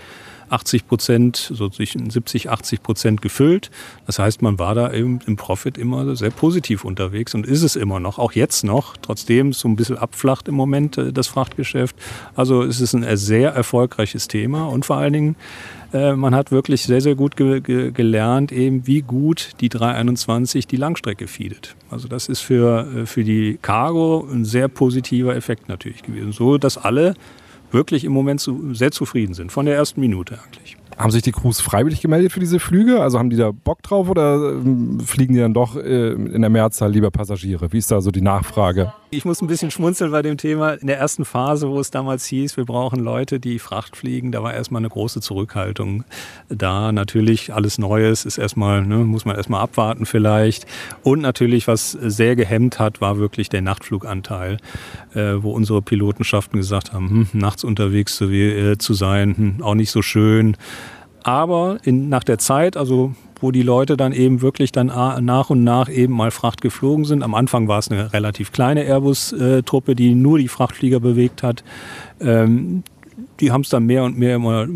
80 0.50 0.86
Prozent, 0.86 1.50
so 1.52 1.68
zwischen 1.68 2.10
70, 2.10 2.50
80 2.50 2.82
Prozent 2.82 3.22
gefüllt. 3.22 3.70
Das 4.06 4.18
heißt, 4.18 4.42
man 4.42 4.58
war 4.58 4.74
da 4.74 4.88
im, 4.88 5.20
im 5.26 5.36
Profit 5.36 5.78
immer 5.78 6.16
sehr 6.16 6.30
positiv 6.30 6.84
unterwegs 6.84 7.34
und 7.34 7.46
ist 7.46 7.62
es 7.62 7.76
immer 7.76 8.00
noch, 8.00 8.18
auch 8.18 8.32
jetzt 8.32 8.64
noch, 8.64 8.96
trotzdem 8.96 9.52
so 9.52 9.68
ein 9.68 9.76
bisschen 9.76 9.98
abflacht 9.98 10.48
im 10.48 10.54
Moment 10.54 10.98
äh, 10.98 11.12
das 11.12 11.28
Frachtgeschäft. 11.28 11.96
Also 12.34 12.62
es 12.62 12.80
ist 12.80 12.94
ein 12.94 13.16
sehr 13.16 13.50
erfolgreiches 13.50 14.28
Thema 14.28 14.66
und 14.66 14.84
vor 14.84 14.96
allen 14.96 15.12
Dingen 15.12 15.36
äh, 15.92 16.14
man 16.14 16.34
hat 16.34 16.52
wirklich 16.52 16.82
sehr, 16.82 17.00
sehr 17.00 17.14
gut 17.14 17.36
ge 17.36 17.60
ge 17.60 17.90
gelernt, 17.90 18.52
eben 18.52 18.86
wie 18.86 19.02
gut 19.02 19.50
die 19.60 19.68
321 19.68 20.66
die 20.66 20.76
Langstrecke 20.76 21.26
feedet. 21.26 21.74
Also 21.90 22.08
das 22.08 22.28
ist 22.28 22.40
für, 22.40 22.86
äh, 22.94 23.06
für 23.06 23.24
die 23.24 23.58
Cargo 23.60 24.26
ein 24.30 24.44
sehr 24.44 24.68
positiver 24.68 25.34
Effekt 25.34 25.68
natürlich 25.68 26.02
gewesen. 26.02 26.32
So, 26.32 26.58
dass 26.58 26.78
alle 26.78 27.14
wirklich 27.72 28.04
im 28.04 28.12
Moment 28.12 28.48
sehr 28.72 28.90
zufrieden 28.90 29.34
sind, 29.34 29.52
von 29.52 29.66
der 29.66 29.76
ersten 29.76 30.00
Minute 30.00 30.38
eigentlich. 30.44 30.76
Haben 30.96 31.10
sich 31.10 31.22
die 31.22 31.32
Crews 31.32 31.60
freiwillig 31.60 32.00
gemeldet 32.00 32.32
für 32.32 32.40
diese 32.40 32.60
Flüge? 32.60 33.00
Also 33.00 33.18
haben 33.18 33.30
die 33.30 33.36
da 33.36 33.52
Bock 33.52 33.82
drauf 33.82 34.08
oder 34.08 34.52
ähm, 34.52 35.00
fliegen 35.00 35.34
die 35.34 35.40
dann 35.40 35.54
doch 35.54 35.76
äh, 35.76 36.12
in 36.12 36.40
der 36.40 36.50
Mehrzahl 36.50 36.90
lieber 36.90 37.10
Passagiere? 37.10 37.72
Wie 37.72 37.78
ist 37.78 37.90
da 37.90 38.00
so 38.00 38.10
die 38.10 38.20
Nachfrage? 38.20 38.92
Ich 39.12 39.24
muss 39.24 39.42
ein 39.42 39.48
bisschen 39.48 39.72
schmunzeln 39.72 40.12
bei 40.12 40.22
dem 40.22 40.36
Thema. 40.36 40.74
In 40.74 40.86
der 40.86 40.98
ersten 40.98 41.24
Phase, 41.24 41.68
wo 41.68 41.80
es 41.80 41.90
damals 41.90 42.26
hieß, 42.26 42.56
wir 42.56 42.64
brauchen 42.64 43.00
Leute, 43.00 43.40
die 43.40 43.58
Fracht 43.58 43.96
fliegen, 43.96 44.30
da 44.30 44.44
war 44.44 44.54
erstmal 44.54 44.80
eine 44.80 44.88
große 44.88 45.20
Zurückhaltung 45.20 46.04
da. 46.48 46.92
Natürlich 46.92 47.52
alles 47.52 47.78
Neues 47.78 48.24
ist 48.24 48.38
erstmal, 48.38 48.86
ne, 48.86 48.98
muss 48.98 49.24
man 49.24 49.34
erstmal 49.34 49.62
abwarten 49.62 50.06
vielleicht. 50.06 50.64
Und 51.02 51.22
natürlich, 51.22 51.66
was 51.66 51.90
sehr 51.90 52.36
gehemmt 52.36 52.78
hat, 52.78 53.00
war 53.00 53.18
wirklich 53.18 53.48
der 53.48 53.62
Nachtfluganteil, 53.62 54.58
äh, 55.14 55.34
wo 55.38 55.50
unsere 55.50 55.82
Pilotenschaften 55.82 56.60
gesagt 56.60 56.92
haben, 56.92 57.10
hm, 57.10 57.28
nachts 57.32 57.64
unterwegs 57.64 58.14
zu, 58.14 58.30
äh, 58.30 58.78
zu 58.78 58.94
sein, 58.94 59.34
hm, 59.36 59.62
auch 59.62 59.74
nicht 59.74 59.90
so 59.90 60.02
schön. 60.02 60.56
Aber 61.22 61.78
in, 61.84 62.08
nach 62.08 62.24
der 62.24 62.38
Zeit, 62.38 62.76
also 62.76 63.14
wo 63.40 63.50
die 63.50 63.62
Leute 63.62 63.96
dann 63.96 64.12
eben 64.12 64.42
wirklich 64.42 64.70
dann 64.70 64.86
nach 64.86 65.50
und 65.50 65.64
nach 65.64 65.88
eben 65.88 66.14
mal 66.14 66.30
Fracht 66.30 66.60
geflogen 66.60 67.04
sind. 67.04 67.22
Am 67.22 67.34
Anfang 67.34 67.68
war 67.68 67.78
es 67.78 67.90
eine 67.90 68.12
relativ 68.12 68.52
kleine 68.52 68.82
Airbus-Truppe, 68.82 69.94
die 69.94 70.14
nur 70.14 70.38
die 70.38 70.48
Frachtflieger 70.48 71.00
bewegt 71.00 71.42
hat. 71.42 71.64
Ähm, 72.20 72.82
die 73.40 73.50
haben 73.50 73.62
es 73.62 73.68
dann 73.70 73.86
mehr 73.86 74.04
und 74.04 74.18
mehr 74.18 74.36
immer 74.36 74.66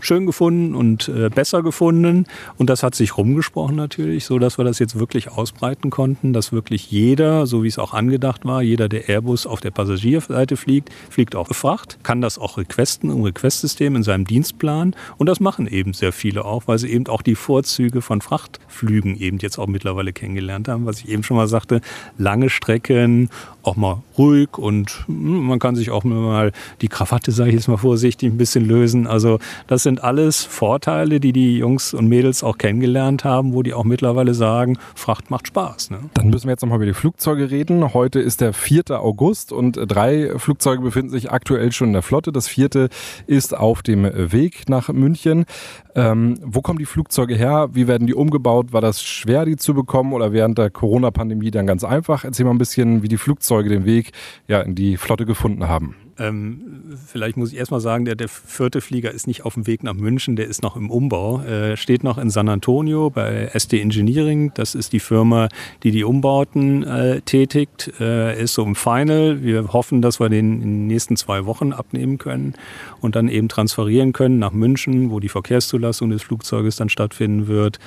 schön 0.00 0.26
gefunden 0.26 0.74
und 0.74 1.08
äh, 1.08 1.28
besser 1.28 1.62
gefunden. 1.62 2.26
Und 2.56 2.70
das 2.70 2.82
hat 2.82 2.94
sich 2.94 3.16
rumgesprochen 3.16 3.76
natürlich, 3.76 4.24
so 4.24 4.38
dass 4.38 4.58
wir 4.58 4.64
das 4.64 4.78
jetzt 4.78 4.98
wirklich 4.98 5.30
ausbreiten 5.30 5.90
konnten, 5.90 6.32
dass 6.32 6.52
wirklich 6.52 6.90
jeder, 6.90 7.46
so 7.46 7.62
wie 7.62 7.68
es 7.68 7.78
auch 7.78 7.92
angedacht 7.92 8.44
war, 8.44 8.62
jeder, 8.62 8.88
der 8.88 9.08
Airbus 9.08 9.46
auf 9.46 9.60
der 9.60 9.70
Passagierseite 9.70 10.56
fliegt, 10.56 10.90
fliegt 11.10 11.36
auch 11.36 11.48
Fracht, 11.54 11.98
kann 12.02 12.20
das 12.20 12.38
auch 12.38 12.58
requesten 12.58 13.10
im 13.10 13.22
Requestsystem 13.22 13.96
in 13.96 14.02
seinem 14.02 14.24
Dienstplan. 14.24 14.96
Und 15.18 15.28
das 15.28 15.40
machen 15.40 15.66
eben 15.66 15.92
sehr 15.92 16.12
viele 16.12 16.44
auch, 16.44 16.66
weil 16.66 16.78
sie 16.78 16.90
eben 16.90 17.06
auch 17.08 17.22
die 17.22 17.34
Vorzüge 17.34 18.00
von 18.00 18.20
Frachtflügen 18.20 19.16
eben 19.16 19.38
jetzt 19.38 19.58
auch 19.58 19.66
mittlerweile 19.66 20.12
kennengelernt 20.12 20.68
haben, 20.68 20.86
was 20.86 21.00
ich 21.00 21.08
eben 21.08 21.22
schon 21.22 21.36
mal 21.36 21.48
sagte, 21.48 21.80
lange 22.18 22.48
Strecken, 22.50 23.28
auch 23.62 23.76
mal 23.76 24.02
ruhig 24.18 24.58
und 24.58 25.04
hm, 25.06 25.46
man 25.46 25.58
kann 25.58 25.76
sich 25.76 25.90
auch 25.90 26.04
mal 26.04 26.52
die 26.80 26.88
Krawatte, 26.88 27.32
sage 27.32 27.50
ich 27.50 27.56
jetzt 27.56 27.68
mal 27.68 27.76
vorsichtig, 27.76 28.13
ein 28.22 28.36
bisschen 28.36 28.66
lösen. 28.66 29.06
Also 29.06 29.38
das 29.66 29.82
sind 29.82 30.02
alles 30.02 30.44
Vorteile, 30.44 31.20
die 31.20 31.32
die 31.32 31.58
Jungs 31.58 31.94
und 31.94 32.08
Mädels 32.08 32.42
auch 32.42 32.58
kennengelernt 32.58 33.24
haben, 33.24 33.52
wo 33.52 33.62
die 33.62 33.74
auch 33.74 33.84
mittlerweile 33.84 34.34
sagen, 34.34 34.78
Fracht 34.94 35.30
macht 35.30 35.48
Spaß. 35.48 35.90
Ne? 35.90 35.98
Dann 36.14 36.28
müssen 36.28 36.46
wir 36.46 36.52
jetzt 36.52 36.62
nochmal 36.62 36.76
über 36.76 36.86
die 36.86 36.94
Flugzeuge 36.94 37.50
reden. 37.50 37.94
Heute 37.94 38.20
ist 38.20 38.40
der 38.40 38.52
4. 38.52 38.90
August 38.90 39.52
und 39.52 39.78
drei 39.86 40.38
Flugzeuge 40.38 40.82
befinden 40.82 41.10
sich 41.10 41.30
aktuell 41.30 41.72
schon 41.72 41.88
in 41.88 41.94
der 41.94 42.02
Flotte. 42.02 42.32
Das 42.32 42.48
vierte 42.48 42.88
ist 43.26 43.56
auf 43.56 43.82
dem 43.82 44.04
Weg 44.04 44.68
nach 44.68 44.88
München. 44.88 45.44
Ähm, 45.94 46.38
wo 46.42 46.60
kommen 46.60 46.78
die 46.78 46.86
Flugzeuge 46.86 47.34
her? 47.34 47.68
Wie 47.72 47.86
werden 47.86 48.06
die 48.06 48.14
umgebaut? 48.14 48.72
War 48.72 48.80
das 48.80 49.02
schwer, 49.02 49.44
die 49.44 49.56
zu 49.56 49.74
bekommen 49.74 50.12
oder 50.12 50.32
während 50.32 50.58
der 50.58 50.70
Corona-Pandemie 50.70 51.50
dann 51.50 51.66
ganz 51.66 51.84
einfach? 51.84 52.24
Erzähl 52.24 52.44
mal 52.46 52.52
ein 52.52 52.58
bisschen, 52.58 53.02
wie 53.02 53.08
die 53.08 53.18
Flugzeuge 53.18 53.68
den 53.68 53.84
Weg 53.84 54.12
ja, 54.48 54.60
in 54.60 54.74
die 54.74 54.96
Flotte 54.96 55.26
gefunden 55.26 55.68
haben. 55.68 55.96
Ähm, 56.18 56.96
vielleicht 57.06 57.36
muss 57.36 57.52
ich 57.52 57.58
erstmal 57.58 57.80
sagen, 57.80 58.04
der, 58.04 58.14
der, 58.14 58.28
vierte 58.28 58.80
Flieger 58.80 59.10
ist 59.10 59.26
nicht 59.26 59.44
auf 59.44 59.54
dem 59.54 59.66
Weg 59.66 59.82
nach 59.82 59.94
München, 59.94 60.36
der 60.36 60.46
ist 60.46 60.62
noch 60.62 60.76
im 60.76 60.90
Umbau. 60.90 61.40
Äh, 61.42 61.76
steht 61.76 62.04
noch 62.04 62.18
in 62.18 62.30
San 62.30 62.48
Antonio 62.48 63.10
bei 63.10 63.50
SD 63.52 63.80
Engineering. 63.80 64.52
Das 64.54 64.74
ist 64.74 64.92
die 64.92 65.00
Firma, 65.00 65.48
die 65.82 65.90
die 65.90 66.04
Umbauten 66.04 66.84
äh, 66.84 67.20
tätigt. 67.22 67.92
Äh, 67.98 68.40
ist 68.40 68.54
so 68.54 68.62
im 68.62 68.76
Final. 68.76 69.42
Wir 69.42 69.72
hoffen, 69.72 70.02
dass 70.02 70.20
wir 70.20 70.28
den 70.28 70.54
in 70.54 70.60
den 70.60 70.86
nächsten 70.86 71.16
zwei 71.16 71.46
Wochen 71.46 71.72
abnehmen 71.72 72.18
können 72.18 72.54
und 73.00 73.16
dann 73.16 73.28
eben 73.28 73.48
transferieren 73.48 74.12
können 74.12 74.38
nach 74.38 74.52
München, 74.52 75.10
wo 75.10 75.20
die 75.20 75.28
Verkehrszulassung 75.28 76.10
des 76.10 76.22
Flugzeuges 76.22 76.76
dann 76.76 76.88
stattfinden 76.88 77.48
wird. 77.48 77.78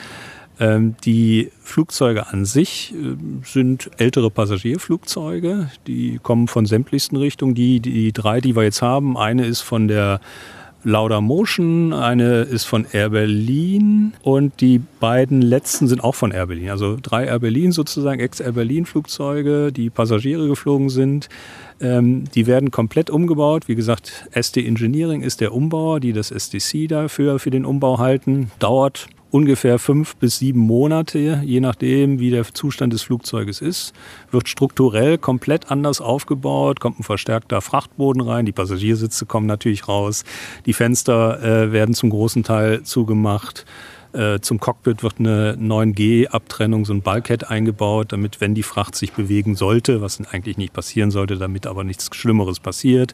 Ähm, 0.59 0.95
die 1.03 1.51
Flugzeuge 1.61 2.27
an 2.27 2.45
sich 2.45 2.93
äh, 2.93 3.15
sind 3.43 3.91
ältere 3.97 4.31
Passagierflugzeuge. 4.31 5.69
Die 5.85 6.19
kommen 6.21 6.47
von 6.47 6.65
sämtlichsten 6.65 7.17
Richtungen. 7.17 7.53
Die, 7.53 7.79
die 7.79 8.11
drei, 8.11 8.41
die 8.41 8.55
wir 8.55 8.63
jetzt 8.63 8.81
haben, 8.81 9.17
eine 9.17 9.45
ist 9.45 9.61
von 9.61 9.87
der 9.87 10.19
Lauda 10.83 11.21
Motion, 11.21 11.91
eine 11.91 12.43
ist 12.43 12.65
von 12.65 12.85
Air 12.91 13.09
Berlin 13.09 14.13
und 14.21 14.61
die 14.61 14.79
beiden 14.99 15.41
letzten 15.41 15.87
sind 15.87 16.03
auch 16.03 16.15
von 16.15 16.31
Air 16.31 16.47
Berlin. 16.47 16.69
Also 16.69 16.97
drei 17.01 17.25
Air 17.25 17.39
Berlin 17.39 17.71
sozusagen, 17.71 18.21
Ex-Air 18.21 18.53
Berlin 18.53 18.85
Flugzeuge, 18.85 19.71
die 19.71 19.89
Passagiere 19.89 20.47
geflogen 20.47 20.89
sind. 20.89 21.29
Ähm, 21.81 22.23
die 22.33 22.47
werden 22.47 22.71
komplett 22.71 23.09
umgebaut. 23.09 23.67
Wie 23.67 23.75
gesagt, 23.75 24.27
SD 24.31 24.65
Engineering 24.65 25.23
ist 25.23 25.41
der 25.41 25.53
Umbauer, 25.53 25.99
die 25.99 26.13
das 26.13 26.31
SDC 26.31 26.87
dafür 26.87 27.39
für 27.39 27.49
den 27.49 27.65
Umbau 27.65 27.99
halten. 27.99 28.51
Dauert 28.59 29.07
ungefähr 29.31 29.79
fünf 29.79 30.15
bis 30.15 30.39
sieben 30.39 30.59
Monate, 30.59 31.41
je 31.43 31.59
nachdem, 31.59 32.19
wie 32.19 32.29
der 32.29 32.45
Zustand 32.53 32.93
des 32.93 33.01
Flugzeuges 33.01 33.61
ist, 33.61 33.93
wird 34.31 34.47
strukturell 34.47 35.17
komplett 35.17 35.71
anders 35.71 36.01
aufgebaut, 36.01 36.79
kommt 36.79 36.99
ein 36.99 37.03
verstärkter 37.03 37.61
Frachtboden 37.61 38.21
rein, 38.21 38.45
die 38.45 38.51
Passagiersitze 38.51 39.25
kommen 39.25 39.47
natürlich 39.47 39.87
raus, 39.87 40.23
die 40.65 40.73
Fenster 40.73 41.41
äh, 41.41 41.71
werden 41.71 41.93
zum 41.95 42.09
großen 42.09 42.43
Teil 42.43 42.83
zugemacht. 42.83 43.65
Äh, 44.13 44.39
zum 44.39 44.59
Cockpit 44.59 45.03
wird 45.03 45.19
eine 45.19 45.57
9G-Abtrennung, 45.59 46.85
so 46.85 46.93
ein 46.93 47.01
Bulkhead 47.01 47.49
eingebaut, 47.49 48.13
damit, 48.13 48.39
wenn 48.39 48.55
die 48.55 48.63
Fracht 48.63 48.95
sich 48.95 49.11
bewegen 49.11 49.55
sollte, 49.55 50.01
was 50.01 50.19
eigentlich 50.31 50.57
nicht 50.57 50.73
passieren 50.73 51.11
sollte, 51.11 51.37
damit 51.37 51.67
aber 51.67 51.83
nichts 51.83 52.09
Schlimmeres 52.15 52.59
passiert, 52.59 53.13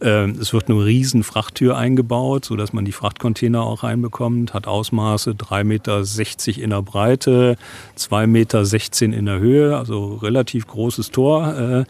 es 0.00 0.52
wird 0.52 0.68
eine 0.68 0.84
riesen 0.84 1.22
Frachttür 1.22 1.76
eingebaut, 1.76 2.44
sodass 2.44 2.72
man 2.72 2.84
die 2.84 2.92
Frachtcontainer 2.92 3.62
auch 3.62 3.82
reinbekommt. 3.82 4.54
Hat 4.54 4.66
Ausmaße 4.66 5.32
3,60 5.32 5.64
Meter 5.64 6.62
in 6.62 6.70
der 6.70 6.82
Breite, 6.82 7.56
2,16 7.96 8.26
Meter 8.26 9.18
in 9.18 9.26
der 9.26 9.38
Höhe, 9.38 9.76
also 9.76 10.14
relativ 10.16 10.66
großes 10.66 11.10
Tor 11.10 11.56
äh, 11.56 11.84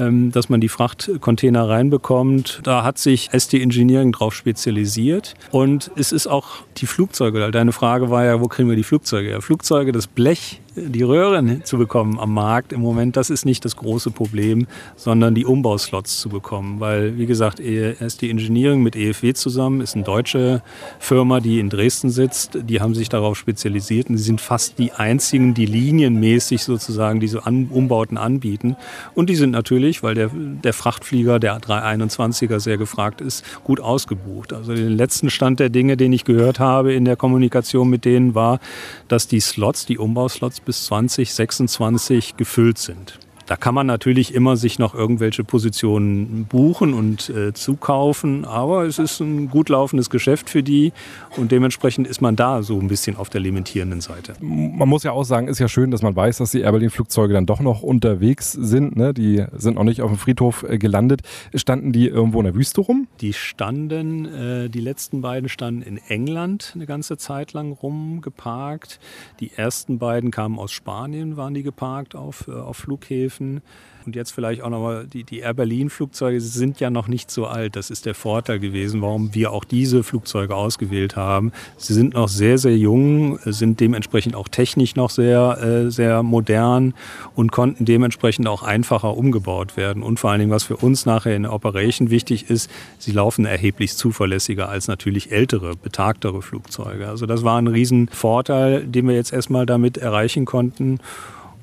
ähm, 0.00 0.30
dass 0.32 0.48
man 0.48 0.60
die 0.60 0.68
Frachtcontainer 0.68 1.68
reinbekommt. 1.68 2.60
Da 2.62 2.84
hat 2.84 2.98
sich 2.98 3.30
SD 3.32 3.60
Engineering 3.60 4.12
drauf 4.12 4.34
spezialisiert. 4.34 5.34
Und 5.50 5.90
es 5.96 6.12
ist 6.12 6.26
auch 6.26 6.46
die 6.76 6.86
Flugzeuge. 6.86 7.50
Deine 7.50 7.72
Frage 7.72 8.10
war 8.10 8.24
ja, 8.24 8.40
wo 8.40 8.46
kriegen 8.46 8.68
wir 8.68 8.76
die 8.76 8.84
Flugzeuge? 8.84 9.30
Ja, 9.30 9.40
Flugzeuge, 9.40 9.92
das 9.92 10.06
Blech 10.06 10.60
die 10.86 11.02
Röhren 11.02 11.64
zu 11.64 11.78
bekommen 11.78 12.18
am 12.18 12.34
Markt 12.34 12.72
im 12.72 12.80
Moment, 12.80 13.16
das 13.16 13.30
ist 13.30 13.44
nicht 13.44 13.64
das 13.64 13.76
große 13.76 14.10
Problem, 14.10 14.66
sondern 14.96 15.34
die 15.34 15.44
Umbauslots 15.44 16.20
zu 16.20 16.28
bekommen. 16.28 16.80
Weil, 16.80 17.18
wie 17.18 17.26
gesagt, 17.26 17.60
SD 17.60 18.30
Engineering 18.30 18.82
mit 18.82 18.96
EFW 18.96 19.32
zusammen 19.34 19.80
ist 19.80 19.94
eine 19.94 20.04
deutsche 20.04 20.62
Firma, 20.98 21.40
die 21.40 21.60
in 21.60 21.70
Dresden 21.70 22.10
sitzt. 22.10 22.58
Die 22.62 22.80
haben 22.80 22.94
sich 22.94 23.08
darauf 23.08 23.36
spezialisiert 23.36 24.10
und 24.10 24.16
sie 24.16 24.24
sind 24.24 24.40
fast 24.40 24.78
die 24.78 24.92
einzigen, 24.92 25.54
die 25.54 25.66
linienmäßig 25.66 26.62
sozusagen 26.64 27.20
diese 27.20 27.40
Umbauten 27.40 28.18
anbieten. 28.18 28.76
Und 29.14 29.30
die 29.30 29.36
sind 29.36 29.50
natürlich, 29.50 30.02
weil 30.02 30.14
der, 30.14 30.30
der 30.32 30.72
Frachtflieger, 30.72 31.38
der 31.38 31.58
321er 31.58 32.60
sehr 32.60 32.76
gefragt 32.78 33.20
ist, 33.20 33.44
gut 33.64 33.80
ausgebucht. 33.80 34.52
Also 34.52 34.74
den 34.74 34.96
letzten 34.96 35.30
Stand 35.30 35.60
der 35.60 35.68
Dinge, 35.68 35.96
den 35.96 36.12
ich 36.12 36.24
gehört 36.24 36.60
habe 36.60 36.92
in 36.92 37.04
der 37.04 37.16
Kommunikation 37.16 37.88
mit 37.88 38.04
denen, 38.04 38.34
war, 38.34 38.60
dass 39.08 39.28
die 39.28 39.40
Slots, 39.40 39.86
die 39.86 39.98
Umbauslots 39.98 40.60
bis 40.68 40.84
2026 40.84 42.36
gefüllt 42.36 42.76
sind. 42.76 43.18
Da 43.48 43.56
kann 43.56 43.74
man 43.74 43.86
natürlich 43.86 44.34
immer 44.34 44.58
sich 44.58 44.78
noch 44.78 44.94
irgendwelche 44.94 45.42
Positionen 45.42 46.44
buchen 46.44 46.92
und 46.92 47.30
äh, 47.30 47.54
zukaufen, 47.54 48.44
aber 48.44 48.84
es 48.84 48.98
ist 48.98 49.20
ein 49.20 49.48
gut 49.48 49.70
laufendes 49.70 50.10
Geschäft 50.10 50.50
für 50.50 50.62
die 50.62 50.92
und 51.38 51.50
dementsprechend 51.50 52.06
ist 52.06 52.20
man 52.20 52.36
da 52.36 52.62
so 52.62 52.78
ein 52.78 52.88
bisschen 52.88 53.16
auf 53.16 53.30
der 53.30 53.40
limitierenden 53.40 54.02
Seite. 54.02 54.34
Man 54.40 54.86
muss 54.86 55.02
ja 55.02 55.12
auch 55.12 55.24
sagen, 55.24 55.48
ist 55.48 55.60
ja 55.60 55.68
schön, 55.68 55.90
dass 55.90 56.02
man 56.02 56.14
weiß, 56.14 56.36
dass 56.36 56.50
die 56.50 56.60
Air 56.60 56.72
Berlin-Flugzeuge 56.72 57.32
dann 57.32 57.46
doch 57.46 57.60
noch 57.60 57.82
unterwegs 57.82 58.52
sind. 58.52 58.96
Ne? 58.96 59.14
Die 59.14 59.42
sind 59.56 59.76
noch 59.76 59.84
nicht 59.84 60.02
auf 60.02 60.10
dem 60.10 60.18
Friedhof 60.18 60.64
äh, 60.64 60.76
gelandet. 60.76 61.22
Standen 61.54 61.92
die 61.92 62.06
irgendwo 62.06 62.40
in 62.40 62.44
der 62.44 62.54
Wüste 62.54 62.82
rum? 62.82 63.08
Die 63.22 63.32
standen, 63.32 64.26
äh, 64.26 64.68
die 64.68 64.80
letzten 64.80 65.22
beiden 65.22 65.48
standen 65.48 65.80
in 65.80 65.96
England 66.08 66.72
eine 66.74 66.84
ganze 66.84 67.16
Zeit 67.16 67.54
lang 67.54 67.72
rumgeparkt. 67.72 69.00
Die 69.40 69.52
ersten 69.56 69.98
beiden 69.98 70.30
kamen 70.30 70.58
aus 70.58 70.70
Spanien, 70.70 71.38
waren 71.38 71.54
die 71.54 71.62
geparkt 71.62 72.14
auf, 72.14 72.46
äh, 72.46 72.52
auf 72.52 72.76
Flughäfen. 72.76 73.37
Dürfen. 73.38 73.62
Und 74.06 74.16
jetzt 74.16 74.30
vielleicht 74.30 74.62
auch 74.62 74.70
nochmal, 74.70 75.06
die, 75.06 75.22
die 75.22 75.40
Air 75.40 75.52
Berlin-Flugzeuge 75.52 76.40
sind 76.40 76.80
ja 76.80 76.88
noch 76.88 77.08
nicht 77.08 77.30
so 77.30 77.46
alt. 77.46 77.76
Das 77.76 77.90
ist 77.90 78.06
der 78.06 78.14
Vorteil 78.14 78.58
gewesen, 78.58 79.02
warum 79.02 79.34
wir 79.34 79.52
auch 79.52 79.64
diese 79.64 80.02
Flugzeuge 80.02 80.54
ausgewählt 80.54 81.14
haben. 81.14 81.52
Sie 81.76 81.92
sind 81.92 82.14
noch 82.14 82.28
sehr, 82.28 82.56
sehr 82.56 82.76
jung, 82.78 83.38
sind 83.44 83.80
dementsprechend 83.80 84.34
auch 84.34 84.48
technisch 84.48 84.96
noch 84.96 85.10
sehr, 85.10 85.58
äh, 85.62 85.90
sehr 85.90 86.22
modern 86.22 86.94
und 87.34 87.52
konnten 87.52 87.84
dementsprechend 87.84 88.48
auch 88.48 88.62
einfacher 88.62 89.14
umgebaut 89.14 89.76
werden. 89.76 90.02
Und 90.02 90.18
vor 90.18 90.30
allen 90.30 90.40
Dingen, 90.40 90.52
was 90.52 90.64
für 90.64 90.76
uns 90.76 91.04
nachher 91.04 91.36
in 91.36 91.42
der 91.42 91.52
Operation 91.52 92.08
wichtig 92.08 92.48
ist, 92.48 92.70
sie 92.98 93.12
laufen 93.12 93.44
erheblich 93.44 93.94
zuverlässiger 93.94 94.70
als 94.70 94.88
natürlich 94.88 95.32
ältere, 95.32 95.76
betagtere 95.76 96.40
Flugzeuge. 96.40 97.08
Also 97.08 97.26
das 97.26 97.44
war 97.44 97.58
ein 97.58 97.66
Riesenvorteil, 97.66 98.86
den 98.86 99.06
wir 99.06 99.16
jetzt 99.16 99.34
erstmal 99.34 99.66
damit 99.66 99.98
erreichen 99.98 100.46
konnten. 100.46 101.00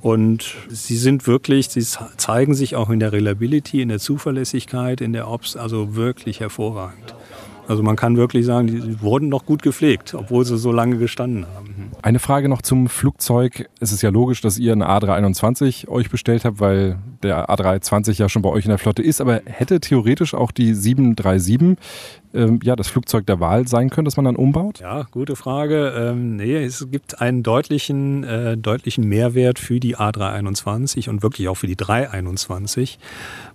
Und 0.05 0.53
sie 0.69 0.97
sind 0.97 1.25
wirklich, 1.25 1.69
sie 1.69 1.83
zeigen 2.17 2.53
sich 2.53 2.75
auch 2.75 2.91
in 2.91 3.00
der 3.00 3.12
Reliability, 3.12 3.81
in 3.81 3.89
der 3.89 3.97
Zuverlässigkeit, 3.97 5.01
in 5.01 5.13
der 5.13 5.27
Ops, 5.27 5.57
also 5.57 5.95
wirklich 5.95 6.41
hervorragend. 6.41 7.15
Also 7.67 7.81
man 7.81 7.95
kann 7.95 8.15
wirklich 8.15 8.45
sagen, 8.45 8.67
die 8.67 9.01
wurden 9.01 9.29
noch 9.29 9.47
gut 9.47 9.63
gepflegt, 9.63 10.13
obwohl 10.13 10.45
sie 10.45 10.59
so 10.59 10.71
lange 10.71 11.00
gestanden 11.00 11.47
haben. 11.47 11.89
Eine 12.03 12.19
Frage 12.19 12.50
noch 12.50 12.62
zum 12.62 12.88
Flugzeug. 12.88 13.67
Es 13.79 13.91
ist 13.91 14.03
ja 14.03 14.12
logisch, 14.12 14.41
dass 14.41 14.59
ihr 14.59 14.74
eine 14.74 14.88
A321 14.88 15.88
euch 15.88 16.12
bestellt 16.12 16.45
habt, 16.45 16.59
weil 16.59 17.00
der 17.24 17.50
A320 17.50 18.19
ja 18.19 18.29
schon 18.29 18.43
bei 18.43 18.50
euch 18.50 18.65
in 18.65 18.69
der 18.69 18.77
Flotte 18.77 19.01
ist. 19.01 19.21
Aber 19.21 19.41
hätte 19.45 19.79
theoretisch 19.79 20.35
auch 20.35 20.51
die 20.51 20.75
737 20.75 21.77
ähm, 22.36 22.60
ja, 22.63 22.75
das 22.75 22.88
Flugzeug 22.88 23.25
der 23.25 23.39
Wahl 23.39 23.68
sein 23.68 23.89
können, 23.89 24.06
das 24.06 24.18
man 24.18 24.25
dann 24.25 24.36
umbaut? 24.36 24.80
Ja, 24.80 25.04
gute 25.12 25.36
Frage. 25.36 25.94
Ähm, 25.96 26.36
nee, 26.36 26.63
es 26.63 26.88
gibt 26.92 27.22
einen 27.22 27.44
deutlichen, 27.44 28.24
äh, 28.24 28.58
deutlichen 28.58 29.08
Mehrwert 29.08 29.60
für 29.60 29.80
die 29.80 29.98
A321 29.98 31.10
und 31.10 31.24
wirklich 31.24 31.48
auch 31.48 31.56
für 31.56 31.68
die 31.68 31.75
321, 31.75 33.00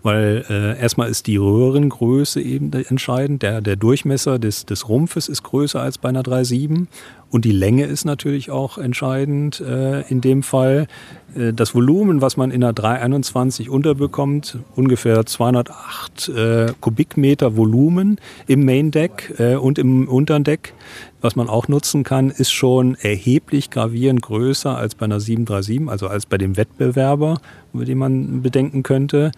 weil 0.03 0.45
äh, 0.49 0.81
erstmal 0.81 1.09
ist 1.09 1.27
die 1.27 1.37
Röhrengröße 1.37 2.41
eben 2.41 2.73
entscheidend. 2.73 3.43
Der, 3.43 3.61
der 3.61 3.77
Durchmesser 3.77 4.39
des, 4.39 4.67
des 4.67 4.89
Rumpfes 4.89 5.29
ist 5.29 5.43
größer 5.43 5.81
als 5.81 5.99
bei 5.99 6.09
einer 6.09 6.25
37 6.25 6.89
und 7.31 7.45
die 7.45 7.53
Länge 7.53 7.85
ist 7.85 8.05
natürlich 8.05 8.51
auch 8.51 8.77
entscheidend 8.77 9.61
äh, 9.61 10.03
in 10.09 10.21
dem 10.21 10.43
Fall. 10.43 10.89
Äh, 11.37 11.53
das 11.53 11.75
Volumen, 11.75 12.21
was 12.21 12.37
man 12.37 12.51
in 12.51 12.61
der 12.61 12.73
321 12.73 13.71
unterbekommt, 13.71 14.59
ungefähr 14.77 15.25
208 15.25 16.29
äh, 16.29 16.73
Kubikmeter 16.81 17.57
Volumen 17.57 18.19
im 18.47 18.65
Main 18.65 18.91
Deck 18.91 19.35
äh, 19.39 19.57
und 19.57 19.79
im 19.79 20.09
unteren 20.09 20.45
Deck, 20.45 20.75
was 21.21 21.37
man 21.37 21.49
auch 21.49 21.69
nutzen 21.69 22.03
kann, 22.03 22.31
ist 22.31 22.51
schon 22.51 22.97
erheblich 22.97 23.71
gravierend 23.71 24.23
größer 24.23 24.77
als 24.77 24.95
bei 24.95 25.05
einer 25.05 25.21
737, 25.21 25.89
also 25.89 26.09
als 26.09 26.27
bei 26.27 26.39
dem 26.39 26.57
Wettbewerber, 26.57 27.41
über 27.73 27.85
den 27.85 27.99
man 27.99 28.43
bedenken 28.43 28.83
könnte. 28.83 29.33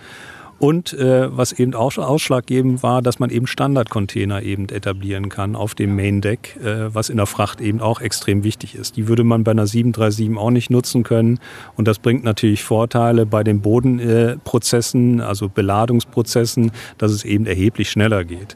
Und 0.62 0.92
äh, 0.92 1.37
was 1.37 1.50
eben 1.50 1.75
auch 1.75 1.99
ausschlaggebend 1.99 2.85
war, 2.85 3.02
dass 3.02 3.19
man 3.19 3.31
eben 3.31 3.49
Standardcontainer 3.49 4.45
eben 4.45 4.69
etablieren 4.69 5.28
kann 5.28 5.57
auf 5.57 5.75
dem 5.75 5.97
Main 5.97 6.21
Deck, 6.21 6.57
äh, 6.62 6.95
was 6.95 7.09
in 7.09 7.16
der 7.16 7.26
Fracht 7.26 7.61
eben 7.61 7.81
auch 7.81 8.00
extrem 8.00 8.45
wichtig 8.45 8.76
ist. 8.76 8.97
Die 8.97 9.09
würde 9.09 9.25
man 9.25 9.42
bei 9.42 9.50
einer 9.50 9.66
737 9.66 10.38
auch 10.38 10.50
nicht 10.52 10.71
nutzen 10.71 11.02
können. 11.02 11.40
Und 11.76 11.88
das 11.88 11.99
bringt 11.99 12.23
natürlich 12.23 12.62
Vorteile 12.62 13.26
bei 13.26 13.42
den 13.42 13.61
Bodenprozessen, 13.61 15.19
äh, 15.19 15.23
also 15.25 15.49
Beladungsprozessen, 15.49 16.71
dass 16.97 17.11
es 17.11 17.25
eben 17.25 17.47
erheblich 17.47 17.90
schneller 17.90 18.23
geht. 18.23 18.54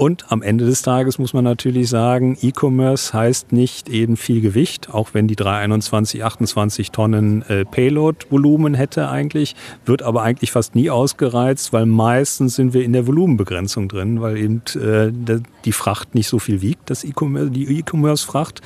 Und 0.00 0.32
am 0.32 0.40
Ende 0.40 0.64
des 0.64 0.80
Tages 0.80 1.18
muss 1.18 1.34
man 1.34 1.44
natürlich 1.44 1.90
sagen, 1.90 2.38
E-Commerce 2.40 3.12
heißt 3.12 3.52
nicht 3.52 3.90
eben 3.90 4.16
viel 4.16 4.40
Gewicht, 4.40 4.88
auch 4.88 5.10
wenn 5.12 5.28
die 5.28 5.36
321, 5.36 6.24
28 6.24 6.90
Tonnen 6.90 7.42
äh, 7.50 7.66
Payload-Volumen 7.66 8.72
hätte 8.72 9.10
eigentlich, 9.10 9.54
wird 9.84 10.00
aber 10.02 10.22
eigentlich 10.22 10.52
fast 10.52 10.74
nie 10.74 10.88
ausgereizt, 10.88 11.74
weil 11.74 11.84
meistens 11.84 12.54
sind 12.54 12.72
wir 12.72 12.82
in 12.82 12.94
der 12.94 13.06
Volumenbegrenzung 13.06 13.90
drin, 13.90 14.22
weil 14.22 14.38
eben 14.38 14.62
äh, 14.74 15.12
die 15.66 15.72
Fracht 15.72 16.14
nicht 16.14 16.28
so 16.28 16.38
viel 16.38 16.62
wiegt, 16.62 16.88
das 16.88 17.04
E-Commerce, 17.04 17.50
die 17.50 17.80
E-Commerce-Fracht. 17.80 18.62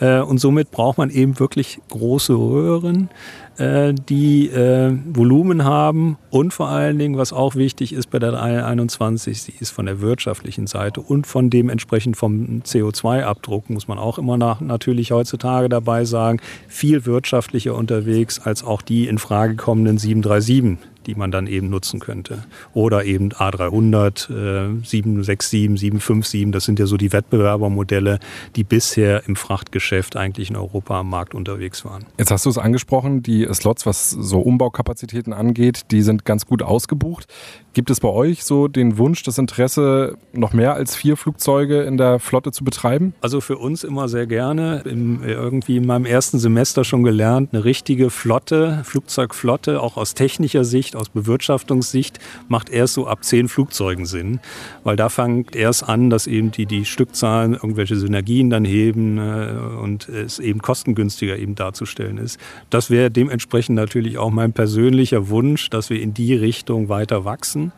Äh, 0.00 0.20
und 0.20 0.38
somit 0.38 0.70
braucht 0.70 0.98
man 0.98 1.10
eben 1.10 1.38
wirklich 1.38 1.80
große 1.88 2.34
Röhren 2.34 3.10
äh, 3.58 3.92
die 3.92 4.48
äh, 4.48 4.96
Volumen 5.12 5.64
haben. 5.64 6.16
Und 6.30 6.54
vor 6.54 6.68
allen 6.68 6.98
Dingen, 6.98 7.18
was 7.18 7.32
auch 7.32 7.56
wichtig 7.56 7.92
ist 7.92 8.10
bei 8.10 8.18
der 8.18 8.40
21, 8.40 9.42
sie 9.42 9.54
ist 9.58 9.70
von 9.70 9.86
der 9.86 10.00
wirtschaftlichen 10.00 10.66
Seite 10.66 11.00
und 11.00 11.26
von 11.26 11.50
dem 11.50 11.68
entsprechend 11.68 12.16
vom 12.16 12.62
CO2-Abdruck, 12.64 13.68
muss 13.70 13.88
man 13.88 13.98
auch 13.98 14.18
immer 14.18 14.36
nach, 14.36 14.60
natürlich 14.60 15.10
heutzutage 15.10 15.68
dabei 15.68 16.04
sagen, 16.04 16.40
viel 16.68 17.04
wirtschaftlicher 17.04 17.74
unterwegs 17.74 18.38
als 18.38 18.62
auch 18.62 18.82
die 18.82 19.08
in 19.08 19.18
Frage 19.18 19.56
kommenden 19.56 19.98
737, 19.98 20.78
die 21.08 21.14
man 21.14 21.30
dann 21.30 21.46
eben 21.46 21.70
nutzen 21.70 22.00
könnte. 22.00 22.44
Oder 22.74 23.04
eben 23.04 23.30
A300, 23.30 24.30
äh, 24.30 24.84
767, 24.84 25.80
757, 25.80 26.52
das 26.52 26.64
sind 26.64 26.78
ja 26.78 26.86
so 26.86 26.96
die 26.98 27.12
Wettbewerbermodelle, 27.12 28.20
die 28.56 28.62
bisher 28.62 29.26
im 29.26 29.34
Frachtgeschäft 29.34 30.16
eigentlich 30.16 30.50
in 30.50 30.56
Europa 30.56 31.00
am 31.00 31.08
Markt 31.08 31.34
unterwegs 31.34 31.84
waren. 31.84 32.04
Jetzt 32.18 32.30
hast 32.30 32.44
du 32.44 32.50
es 32.50 32.58
angesprochen, 32.58 33.22
die 33.22 33.48
Slots, 33.52 33.86
was 33.86 34.10
so 34.10 34.40
Umbaukapazitäten 34.40 35.32
angeht, 35.32 35.90
die 35.90 36.02
sind 36.02 36.26
ganz 36.26 36.44
gut 36.44 36.62
ausgebucht. 36.62 37.26
Gibt 37.72 37.90
es 37.90 38.00
bei 38.00 38.08
euch 38.08 38.44
so 38.44 38.66
den 38.66 38.98
Wunsch, 38.98 39.22
das 39.22 39.38
Interesse, 39.38 40.16
noch 40.32 40.52
mehr 40.52 40.74
als 40.74 40.96
vier 40.96 41.16
Flugzeuge 41.16 41.82
in 41.82 41.96
der 41.96 42.18
Flotte 42.18 42.50
zu 42.50 42.64
betreiben? 42.64 43.14
Also 43.20 43.40
für 43.40 43.56
uns 43.56 43.84
immer 43.84 44.08
sehr 44.08 44.26
gerne. 44.26 44.82
Im, 44.84 45.22
irgendwie 45.22 45.76
in 45.76 45.86
meinem 45.86 46.04
ersten 46.04 46.38
Semester 46.38 46.82
schon 46.82 47.02
gelernt, 47.02 47.50
eine 47.52 47.64
richtige 47.64 48.10
Flotte, 48.10 48.80
Flugzeugflotte, 48.84 49.80
auch 49.80 49.96
aus 49.96 50.14
technischer 50.14 50.64
Sicht, 50.64 50.96
aus 50.98 51.08
Bewirtschaftungssicht, 51.08 52.18
macht 52.48 52.70
erst 52.70 52.94
so 52.94 53.06
ab 53.06 53.24
zehn 53.24 53.48
Flugzeugen 53.48 54.06
Sinn. 54.06 54.40
Weil 54.84 54.96
da 54.96 55.08
fängt 55.08 55.56
erst 55.56 55.88
an, 55.88 56.10
dass 56.10 56.26
eben 56.26 56.50
die, 56.50 56.66
die 56.66 56.84
Stückzahlen 56.84 57.54
irgendwelche 57.54 57.96
Synergien 57.96 58.50
dann 58.50 58.64
heben 58.64 59.18
äh, 59.18 59.52
und 59.80 60.08
es 60.08 60.38
eben 60.38 60.60
kostengünstiger 60.60 61.38
eben 61.38 61.54
darzustellen 61.54 62.18
ist. 62.18 62.38
Das 62.70 62.90
wäre 62.90 63.10
dementsprechend 63.10 63.76
natürlich 63.76 64.18
auch 64.18 64.30
mein 64.30 64.52
persönlicher 64.52 65.28
Wunsch, 65.28 65.70
dass 65.70 65.90
wir 65.90 66.00
in 66.00 66.14
die 66.14 66.34
Richtung 66.34 66.88
weiter 66.88 67.24
wachsen. 67.24 67.72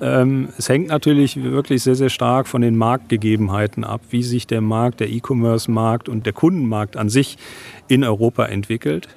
Ähm, 0.00 0.48
es 0.56 0.68
hängt 0.68 0.88
natürlich 0.88 1.42
wirklich 1.42 1.82
sehr, 1.82 1.96
sehr 1.96 2.10
stark 2.10 2.46
von 2.46 2.62
den 2.62 2.76
Marktgegebenheiten 2.76 3.84
ab, 3.84 4.00
wie 4.10 4.22
sich 4.22 4.46
der 4.46 4.60
Markt, 4.60 5.00
der 5.00 5.10
E-Commerce-Markt 5.10 6.08
und 6.08 6.26
der 6.26 6.32
Kundenmarkt 6.32 6.96
an 6.96 7.08
sich 7.08 7.36
in 7.88 8.04
Europa 8.04 8.46
entwickelt. 8.46 9.08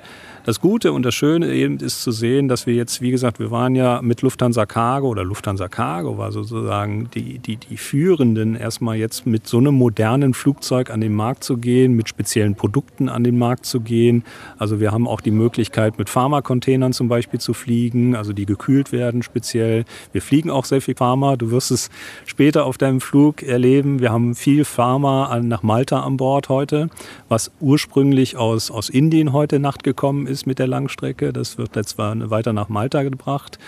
Das 0.44 0.60
Gute 0.60 0.92
und 0.92 1.04
das 1.04 1.14
Schöne 1.14 1.54
eben 1.54 1.78
ist 1.78 2.02
zu 2.02 2.12
sehen, 2.12 2.48
dass 2.48 2.66
wir 2.66 2.74
jetzt, 2.74 3.00
wie 3.00 3.12
gesagt, 3.12 3.38
wir 3.38 3.52
waren 3.52 3.76
ja 3.76 4.02
mit 4.02 4.24
Lufthansa 4.24 4.66
Cargo 4.66 5.08
oder 5.10 5.24
Lufthansa 5.24 5.68
Cargo 5.68 6.18
war 6.18 6.32
sozusagen 6.32 7.12
die, 7.14 7.38
die, 7.38 7.58
die 7.58 7.78
Führenden, 7.78 8.56
erstmal 8.56 8.98
jetzt 8.98 9.28
mit 9.28 9.46
so 9.46 9.60
einem 9.60 9.76
modernen 9.76 10.34
Flugzeug 10.34 10.90
an 10.90 11.00
den 11.00 11.14
Markt 11.14 11.44
zu 11.44 11.58
gehen, 11.58 11.94
mit 11.94 12.10
speziellen 12.10 12.56
Produkten 12.56 13.08
an 13.08 13.24
den 13.24 13.38
Markt 13.38 13.68
zu 13.68 13.82
gehen. 13.82 14.24
Also 14.58 14.80
wir 14.80 14.92
haben 14.92 15.08
auch 15.08 15.22
die 15.22 15.30
Möglichkeit, 15.30 16.00
mit 16.00 16.10
Pharmacontainern 16.10 16.92
zum 16.92 17.08
Beispiel 17.08 17.40
zu 17.40 17.54
fliegen, 17.54 18.16
also 18.16 18.34
die 18.34 18.48
gekühlt 18.48 18.92
werden 18.92 19.22
speziell. 19.22 19.86
Wir 20.12 20.24
fliegen 20.24 20.50
auch 20.50 20.66
sehr 20.66 20.82
viel 20.82 20.96
Pharma. 20.96 21.36
Du 21.36 21.52
wirst 21.52 21.70
es 21.70 21.92
später 22.26 22.66
auf 22.66 22.80
deinem 22.80 23.00
Flug 23.00 23.44
erleben. 23.44 24.00
Wir 24.00 24.12
haben 24.12 24.34
viel 24.34 24.66
Pharma 24.66 25.40
nach 25.44 25.62
Malta 25.62 26.00
an 26.00 26.18
Bord 26.18 26.50
heute, 26.50 26.90
was 27.30 27.52
ursprünglich 27.60 28.38
aus, 28.38 28.72
aus 28.72 28.90
Indien 28.90 29.34
heute 29.34 29.60
Nacht 29.60 29.84
gekommen 29.84 30.26
ist 30.26 30.31
ist 30.32 30.48
mit 30.48 30.58
der 30.58 30.68
Langstrecke. 30.68 31.32
Das 31.34 31.58
wird 31.58 31.76
jetzt 31.76 31.98
weiter 31.98 32.54
nach 32.54 32.70
Malta 32.70 33.04
gebracht. 33.04 33.60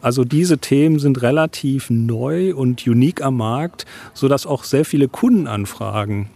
Also 0.00 0.24
diese 0.24 0.58
Themen 0.58 0.98
sind 0.98 1.22
relativ 1.22 1.90
neu 1.90 2.54
und 2.54 2.86
unique 2.86 3.22
am 3.22 3.36
Markt, 3.36 3.86
sodass 4.12 4.46
auch 4.46 4.64
sehr 4.64 4.84
viele 4.84 5.08
Kundenanfragen 5.08 6.28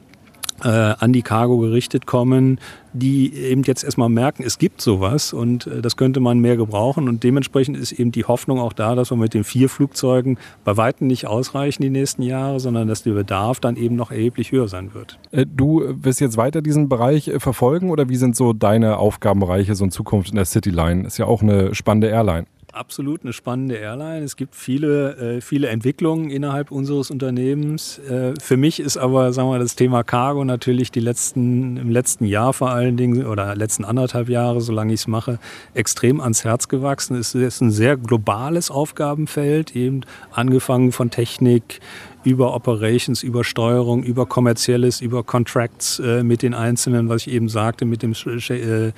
äh, 0.65 0.69
an 0.69 1.13
die 1.13 1.23
Cargo 1.23 1.59
gerichtet 1.59 2.07
kommen, 2.07 2.59
die 2.93 3.35
eben 3.35 3.63
jetzt 3.63 3.85
erstmal 3.85 4.09
merken, 4.09 4.43
es 4.45 4.59
gibt 4.59 4.81
sowas 4.81 5.33
und 5.33 5.67
äh, 5.67 5.83
das 5.83 5.97
könnte 5.97 6.21
man 6.21 6.39
mehr 6.39 6.57
gebrauchen. 6.57 7.09
Und 7.09 7.23
dementsprechend 7.23 7.77
ist 7.77 7.93
eben 7.93 8.13
die 8.13 8.25
Hoffnung 8.25 8.59
auch 8.59 8.73
da, 8.73 8.95
dass 8.95 9.11
wir 9.11 9.17
mit 9.17 9.35
den 9.35 9.45
vier 9.45 9.69
Flugzeugen 9.69 10.39
bei 10.65 10.77
Weitem 10.77 11.07
nicht 11.07 11.27
ausreichen 11.27 11.83
die 11.83 11.91
nächsten 11.91 12.23
Jahre, 12.23 12.61
sondern 12.61 12.89
dass 12.89 13.03
der 13.03 13.13
Bedarf 13.13 13.61
dann 13.61 13.77
eben 13.77 13.97
noch 13.97 14.11
erheblich 14.11 14.53
höher 14.53 14.69
sein 14.69 14.95
wird. 14.95 15.19
Äh, 15.31 15.47
du 15.47 15.83
wirst 16.03 16.21
jetzt 16.21 16.37
weiter 16.37 16.63
diesen 16.63 16.89
Bereich 16.89 17.29
äh, 17.29 17.41
verfolgen 17.41 17.91
oder 17.91 18.09
wie 18.09 18.17
sind 18.17 18.37
so 18.37 18.53
deine 18.53 18.99
Aufgabenbereiche 18.99 19.75
so 19.75 19.85
in 19.85 19.91
Zukunft 19.91 20.31
in 20.31 20.37
der 20.37 20.45
Cityline? 20.45 21.07
Ist 21.07 21.19
ja 21.19 21.27
auch 21.27 21.43
eine 21.43 21.75
spannende 21.75 22.09
Airline 22.09 22.47
absolut 22.75 23.23
eine 23.23 23.33
spannende 23.33 23.77
Airline. 23.77 24.25
Es 24.25 24.37
gibt 24.37 24.55
viele, 24.55 25.37
äh, 25.37 25.41
viele 25.41 25.69
Entwicklungen 25.69 26.31
innerhalb 26.31 26.71
unseres 26.71 27.11
Unternehmens. 27.11 27.99
Äh, 27.99 28.35
für 28.41 28.57
mich 28.57 28.81
ist 28.81 28.97
aber, 28.97 29.33
sagen 29.33 29.51
wir, 29.51 29.59
das 29.59 29.77
Thema 29.77 30.03
Cargo 30.03 30.45
natürlich 30.45 30.91
die 30.91 31.01
letzten, 31.01 31.77
im 31.77 31.91
letzten 31.91 32.25
Jahr 32.25 32.53
vor 32.53 32.71
allen 32.71 32.97
Dingen 32.97 33.27
oder 33.27 33.55
letzten 33.57 33.85
anderthalb 33.85 34.29
Jahre, 34.29 34.61
solange 34.61 34.93
ich 34.93 35.01
es 35.01 35.07
mache, 35.07 35.39
extrem 35.75 36.21
ans 36.21 36.45
Herz 36.45 36.69
gewachsen. 36.69 37.17
Es 37.17 37.35
ist 37.35 37.61
ein 37.61 37.71
sehr 37.71 37.97
globales 37.97 38.71
Aufgabenfeld, 38.71 39.75
eben 39.75 40.03
angefangen 40.31 40.93
von 40.93 41.11
Technik 41.11 41.81
über 42.25 42.55
Operations, 42.55 43.23
über 43.23 43.45
Steuerung, 43.45 44.03
über 44.03 44.27
Kommerzielles, 44.27 45.01
über 45.01 45.23
Contracts 45.23 45.99
äh, 46.01 46.23
mit 46.23 46.43
den 46.43 46.55
Einzelnen, 46.55 47.09
was 47.09 47.27
ich 47.27 47.33
eben 47.33 47.49
sagte, 47.49 47.85
mit 47.85 48.03
den 48.03 48.13
äh, 48.13 48.93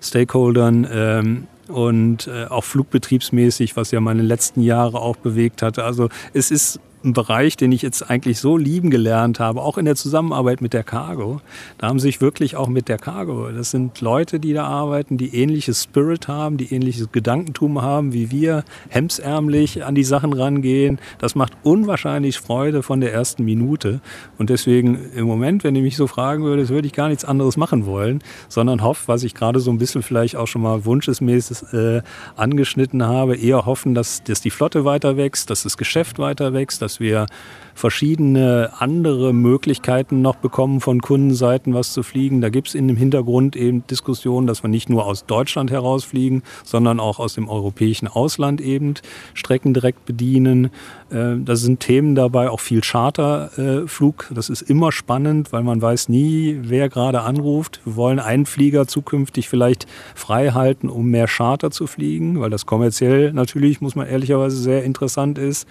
Stakeholdern. 0.00 1.46
Und 1.68 2.28
äh, 2.28 2.44
auch 2.44 2.64
flugbetriebsmäßig, 2.64 3.76
was 3.76 3.90
ja 3.90 4.00
meine 4.00 4.22
letzten 4.22 4.62
Jahre 4.62 5.00
auch 5.00 5.16
bewegt 5.16 5.62
hatte. 5.62 5.84
Also 5.84 6.08
es 6.32 6.50
ist 6.50 6.80
ein 7.04 7.12
Bereich, 7.12 7.56
den 7.56 7.72
ich 7.72 7.82
jetzt 7.82 8.10
eigentlich 8.10 8.38
so 8.38 8.56
lieben 8.56 8.90
gelernt 8.90 9.40
habe, 9.40 9.62
auch 9.62 9.78
in 9.78 9.84
der 9.84 9.96
Zusammenarbeit 9.96 10.60
mit 10.60 10.72
der 10.72 10.82
Cargo. 10.82 11.40
Da 11.78 11.88
haben 11.88 12.00
sich 12.00 12.20
wirklich 12.20 12.56
auch 12.56 12.68
mit 12.68 12.88
der 12.88 12.98
Cargo, 12.98 13.48
das 13.50 13.70
sind 13.70 14.00
Leute, 14.00 14.40
die 14.40 14.52
da 14.52 14.64
arbeiten, 14.64 15.16
die 15.16 15.34
ähnliches 15.34 15.84
Spirit 15.84 16.28
haben, 16.28 16.56
die 16.56 16.74
ähnliches 16.74 17.12
Gedankentum 17.12 17.82
haben 17.82 18.12
wie 18.12 18.30
wir, 18.30 18.64
hemsärmlich 18.88 19.84
an 19.84 19.94
die 19.94 20.04
Sachen 20.04 20.32
rangehen. 20.32 20.98
Das 21.18 21.34
macht 21.34 21.52
unwahrscheinlich 21.62 22.38
Freude 22.38 22.82
von 22.82 23.00
der 23.00 23.12
ersten 23.12 23.44
Minute. 23.44 24.00
Und 24.38 24.50
deswegen 24.50 24.98
im 25.14 25.26
Moment, 25.26 25.64
wenn 25.64 25.76
ihr 25.76 25.82
mich 25.82 25.96
so 25.96 26.06
fragen 26.06 26.44
würdet, 26.44 26.68
würde 26.68 26.86
ich 26.86 26.92
gar 26.92 27.08
nichts 27.08 27.24
anderes 27.24 27.56
machen 27.56 27.86
wollen, 27.86 28.22
sondern 28.48 28.82
hoffe, 28.82 29.04
was 29.06 29.22
ich 29.22 29.34
gerade 29.34 29.60
so 29.60 29.70
ein 29.70 29.78
bisschen 29.78 30.02
vielleicht 30.02 30.36
auch 30.36 30.46
schon 30.46 30.62
mal 30.62 30.84
wunschesmäßig 30.84 31.72
äh, 31.72 32.02
angeschnitten 32.36 33.04
habe, 33.04 33.36
eher 33.36 33.66
hoffen, 33.66 33.94
dass, 33.94 34.22
dass 34.24 34.40
die 34.40 34.50
Flotte 34.50 34.84
weiter 34.84 35.16
wächst, 35.16 35.50
dass 35.50 35.62
das 35.62 35.76
Geschäft 35.76 36.18
weiter 36.18 36.52
wächst, 36.52 36.82
dass 36.86 37.00
wir 37.00 37.26
verschiedene 37.74 38.70
andere 38.78 39.34
Möglichkeiten 39.34 40.22
noch 40.22 40.36
bekommen 40.36 40.80
von 40.80 41.02
Kundenseiten, 41.02 41.74
was 41.74 41.92
zu 41.92 42.02
fliegen. 42.02 42.40
Da 42.40 42.48
gibt 42.48 42.68
es 42.68 42.74
in 42.74 42.88
dem 42.88 42.96
Hintergrund 42.96 43.54
eben 43.54 43.86
Diskussionen, 43.86 44.46
dass 44.46 44.62
wir 44.62 44.68
nicht 44.68 44.88
nur 44.88 45.04
aus 45.04 45.26
Deutschland 45.26 45.70
herausfliegen, 45.70 46.42
sondern 46.64 47.00
auch 47.00 47.18
aus 47.18 47.34
dem 47.34 47.48
europäischen 47.48 48.08
Ausland 48.08 48.60
eben 48.62 48.94
Strecken 49.34 49.74
direkt 49.74 50.06
bedienen. 50.06 50.70
Äh, 51.10 51.36
da 51.44 51.56
sind 51.56 51.80
Themen 51.80 52.14
dabei, 52.14 52.50
auch 52.50 52.60
viel 52.60 52.80
Charterflug. 52.80 54.30
Das 54.32 54.48
ist 54.48 54.62
immer 54.62 54.90
spannend, 54.90 55.52
weil 55.52 55.62
man 55.62 55.82
weiß 55.82 56.08
nie, 56.08 56.58
wer 56.62 56.88
gerade 56.88 57.22
anruft. 57.22 57.80
Wir 57.84 57.96
wollen 57.96 58.20
einen 58.20 58.46
Flieger 58.46 58.86
zukünftig 58.86 59.48
vielleicht 59.50 59.86
frei 60.14 60.52
halten, 60.52 60.88
um 60.88 61.10
mehr 61.10 61.26
Charter 61.26 61.70
zu 61.70 61.86
fliegen, 61.86 62.40
weil 62.40 62.48
das 62.48 62.64
kommerziell 62.64 63.32
natürlich, 63.32 63.82
muss 63.82 63.96
man 63.96 64.06
ehrlicherweise, 64.06 64.56
sehr 64.56 64.82
interessant 64.84 65.36
ist. 65.36 65.68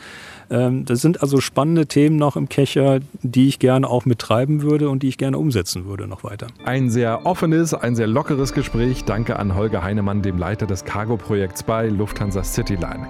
Ähm, 0.49 0.85
das 0.85 1.01
sind 1.01 1.21
also 1.21 1.39
spannende 1.41 1.87
Themen 1.87 2.15
noch 2.15 2.35
im 2.35 2.49
Kescher, 2.49 2.99
die 3.21 3.47
ich 3.47 3.59
gerne 3.59 3.89
auch 3.89 4.05
mittreiben 4.05 4.61
würde 4.61 4.89
und 4.89 5.03
die 5.03 5.09
ich 5.09 5.17
gerne 5.17 5.37
umsetzen 5.37 5.85
würde 5.85 6.07
noch 6.07 6.23
weiter. 6.23 6.47
Ein 6.63 6.89
sehr 6.89 7.25
offenes, 7.25 7.73
ein 7.73 7.95
sehr 7.95 8.07
lockeres 8.07 8.53
Gespräch. 8.53 9.05
Danke 9.05 9.37
an 9.37 9.55
Holger 9.55 9.83
Heinemann, 9.83 10.21
dem 10.21 10.37
Leiter 10.37 10.65
des 10.65 10.85
Cargo-Projekts 10.85 11.63
bei 11.63 11.87
Lufthansa 11.87 12.43
Cityline. 12.43 13.07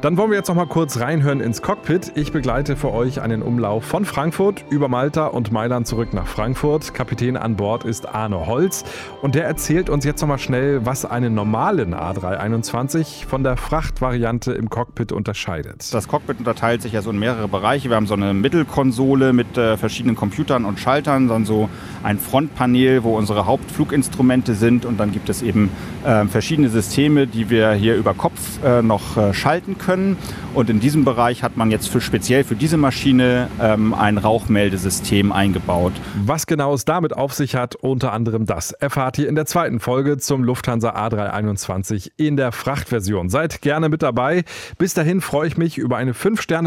Dann 0.00 0.16
wollen 0.16 0.30
wir 0.30 0.38
jetzt 0.38 0.48
noch 0.48 0.54
mal 0.54 0.66
kurz 0.66 1.00
reinhören 1.00 1.40
ins 1.40 1.60
Cockpit. 1.60 2.12
Ich 2.14 2.30
begleite 2.30 2.76
für 2.76 2.92
euch 2.92 3.20
einen 3.20 3.42
Umlauf 3.42 3.84
von 3.84 4.04
Frankfurt 4.04 4.64
über 4.70 4.88
Malta 4.88 5.26
und 5.26 5.50
Mailand 5.50 5.88
zurück 5.88 6.14
nach 6.14 6.28
Frankfurt. 6.28 6.94
Kapitän 6.94 7.36
an 7.36 7.56
Bord 7.56 7.84
ist 7.84 8.08
Arne 8.08 8.46
Holz 8.46 8.84
und 9.22 9.34
der 9.34 9.44
erzählt 9.44 9.90
uns 9.90 10.04
jetzt 10.04 10.20
noch 10.20 10.28
mal 10.28 10.38
schnell, 10.38 10.86
was 10.86 11.04
einen 11.04 11.34
normalen 11.34 11.96
A321 11.96 13.26
von 13.26 13.42
der 13.42 13.56
Frachtvariante 13.56 14.52
im 14.52 14.70
Cockpit 14.70 15.10
unterscheidet. 15.10 15.92
Das 15.92 16.06
Cockpit 16.06 16.38
unterteilt 16.38 16.77
sich 16.82 16.92
ja 16.92 17.02
so 17.02 17.10
in 17.10 17.18
mehrere 17.18 17.48
Bereiche. 17.48 17.88
Wir 17.88 17.96
haben 17.96 18.06
so 18.06 18.14
eine 18.14 18.34
Mittelkonsole 18.34 19.32
mit 19.32 19.56
äh, 19.56 19.76
verschiedenen 19.76 20.16
Computern 20.16 20.64
und 20.64 20.78
Schaltern, 20.78 21.28
dann 21.28 21.44
so 21.44 21.68
ein 22.02 22.18
Frontpanel, 22.18 23.02
wo 23.04 23.16
unsere 23.16 23.46
Hauptfluginstrumente 23.46 24.54
sind 24.54 24.84
und 24.84 24.98
dann 24.98 25.12
gibt 25.12 25.28
es 25.28 25.42
eben 25.42 25.70
äh, 26.04 26.24
verschiedene 26.26 26.68
Systeme, 26.68 27.26
die 27.26 27.50
wir 27.50 27.72
hier 27.72 27.96
über 27.96 28.14
Kopf 28.14 28.62
äh, 28.64 28.82
noch 28.82 29.16
äh, 29.16 29.34
schalten 29.34 29.78
können. 29.78 30.16
Und 30.54 30.70
in 30.70 30.80
diesem 30.80 31.04
Bereich 31.04 31.42
hat 31.42 31.56
man 31.56 31.70
jetzt 31.70 31.88
für, 31.88 32.00
speziell 32.00 32.42
für 32.42 32.56
diese 32.56 32.76
Maschine 32.76 33.48
ähm, 33.60 33.94
ein 33.94 34.18
Rauchmeldesystem 34.18 35.30
eingebaut. 35.30 35.92
Was 36.24 36.46
genau 36.46 36.74
es 36.74 36.84
damit 36.84 37.14
auf 37.14 37.32
sich 37.34 37.54
hat, 37.54 37.76
unter 37.76 38.12
anderem 38.12 38.46
das, 38.46 38.72
erfahrt 38.72 39.18
ihr 39.18 39.28
in 39.28 39.34
der 39.34 39.46
zweiten 39.46 39.78
Folge 39.78 40.18
zum 40.18 40.42
Lufthansa 40.42 40.96
A321 40.96 42.10
in 42.16 42.36
der 42.36 42.52
Frachtversion. 42.52 43.28
Seid 43.28 43.62
gerne 43.62 43.88
mit 43.88 44.02
dabei. 44.02 44.44
Bis 44.78 44.94
dahin 44.94 45.20
freue 45.20 45.48
ich 45.48 45.56
mich 45.56 45.78
über 45.78 45.96
eine 45.96 46.14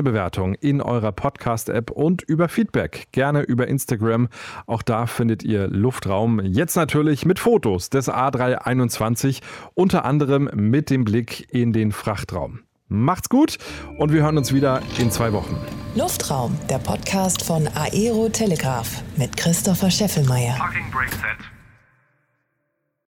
5-Sterne-Bewertung 0.02 0.56
in 0.56 0.82
eurer 0.82 1.12
Podcast-App 1.12 1.92
und 1.92 2.22
über 2.24 2.50
Feedback. 2.50 3.08
Gerne 3.12 3.42
über 3.42 3.68
Instagram. 3.68 4.28
Auch 4.66 4.82
da 4.82 5.06
findet 5.06 5.44
ihr 5.44 5.68
Luftraum. 5.68 6.42
Jetzt 6.44 6.76
natürlich 6.76 7.26
mit 7.26 7.40
Fotos 7.40 7.90
des 7.90 8.10
A321, 8.10 9.42
unter 9.74 10.06
anderem 10.06 10.50
mit 10.54 10.90
dem 10.90 11.04
Blick 11.04 11.48
in 11.54 11.74
den 11.74 11.92
Frachtraum. 11.92 12.62
Macht's 12.88 13.30
gut 13.30 13.58
und 13.98 14.12
wir 14.12 14.24
hören 14.24 14.38
uns 14.38 14.54
wieder 14.54 14.82
in 15.00 15.12
zwei 15.12 15.32
Wochen. 15.32 15.58
Luftraum, 15.96 16.58
der 16.70 16.80
Podcast 16.80 17.44
von 17.44 17.68
Aero 17.74 18.28
Telegraph 18.30 19.02
mit 19.16 19.38
Christopher 19.38 19.90
Scheffelmeier. 19.90 20.56
Fucking 20.56 20.92
break 20.92 21.10
set. 21.12 21.61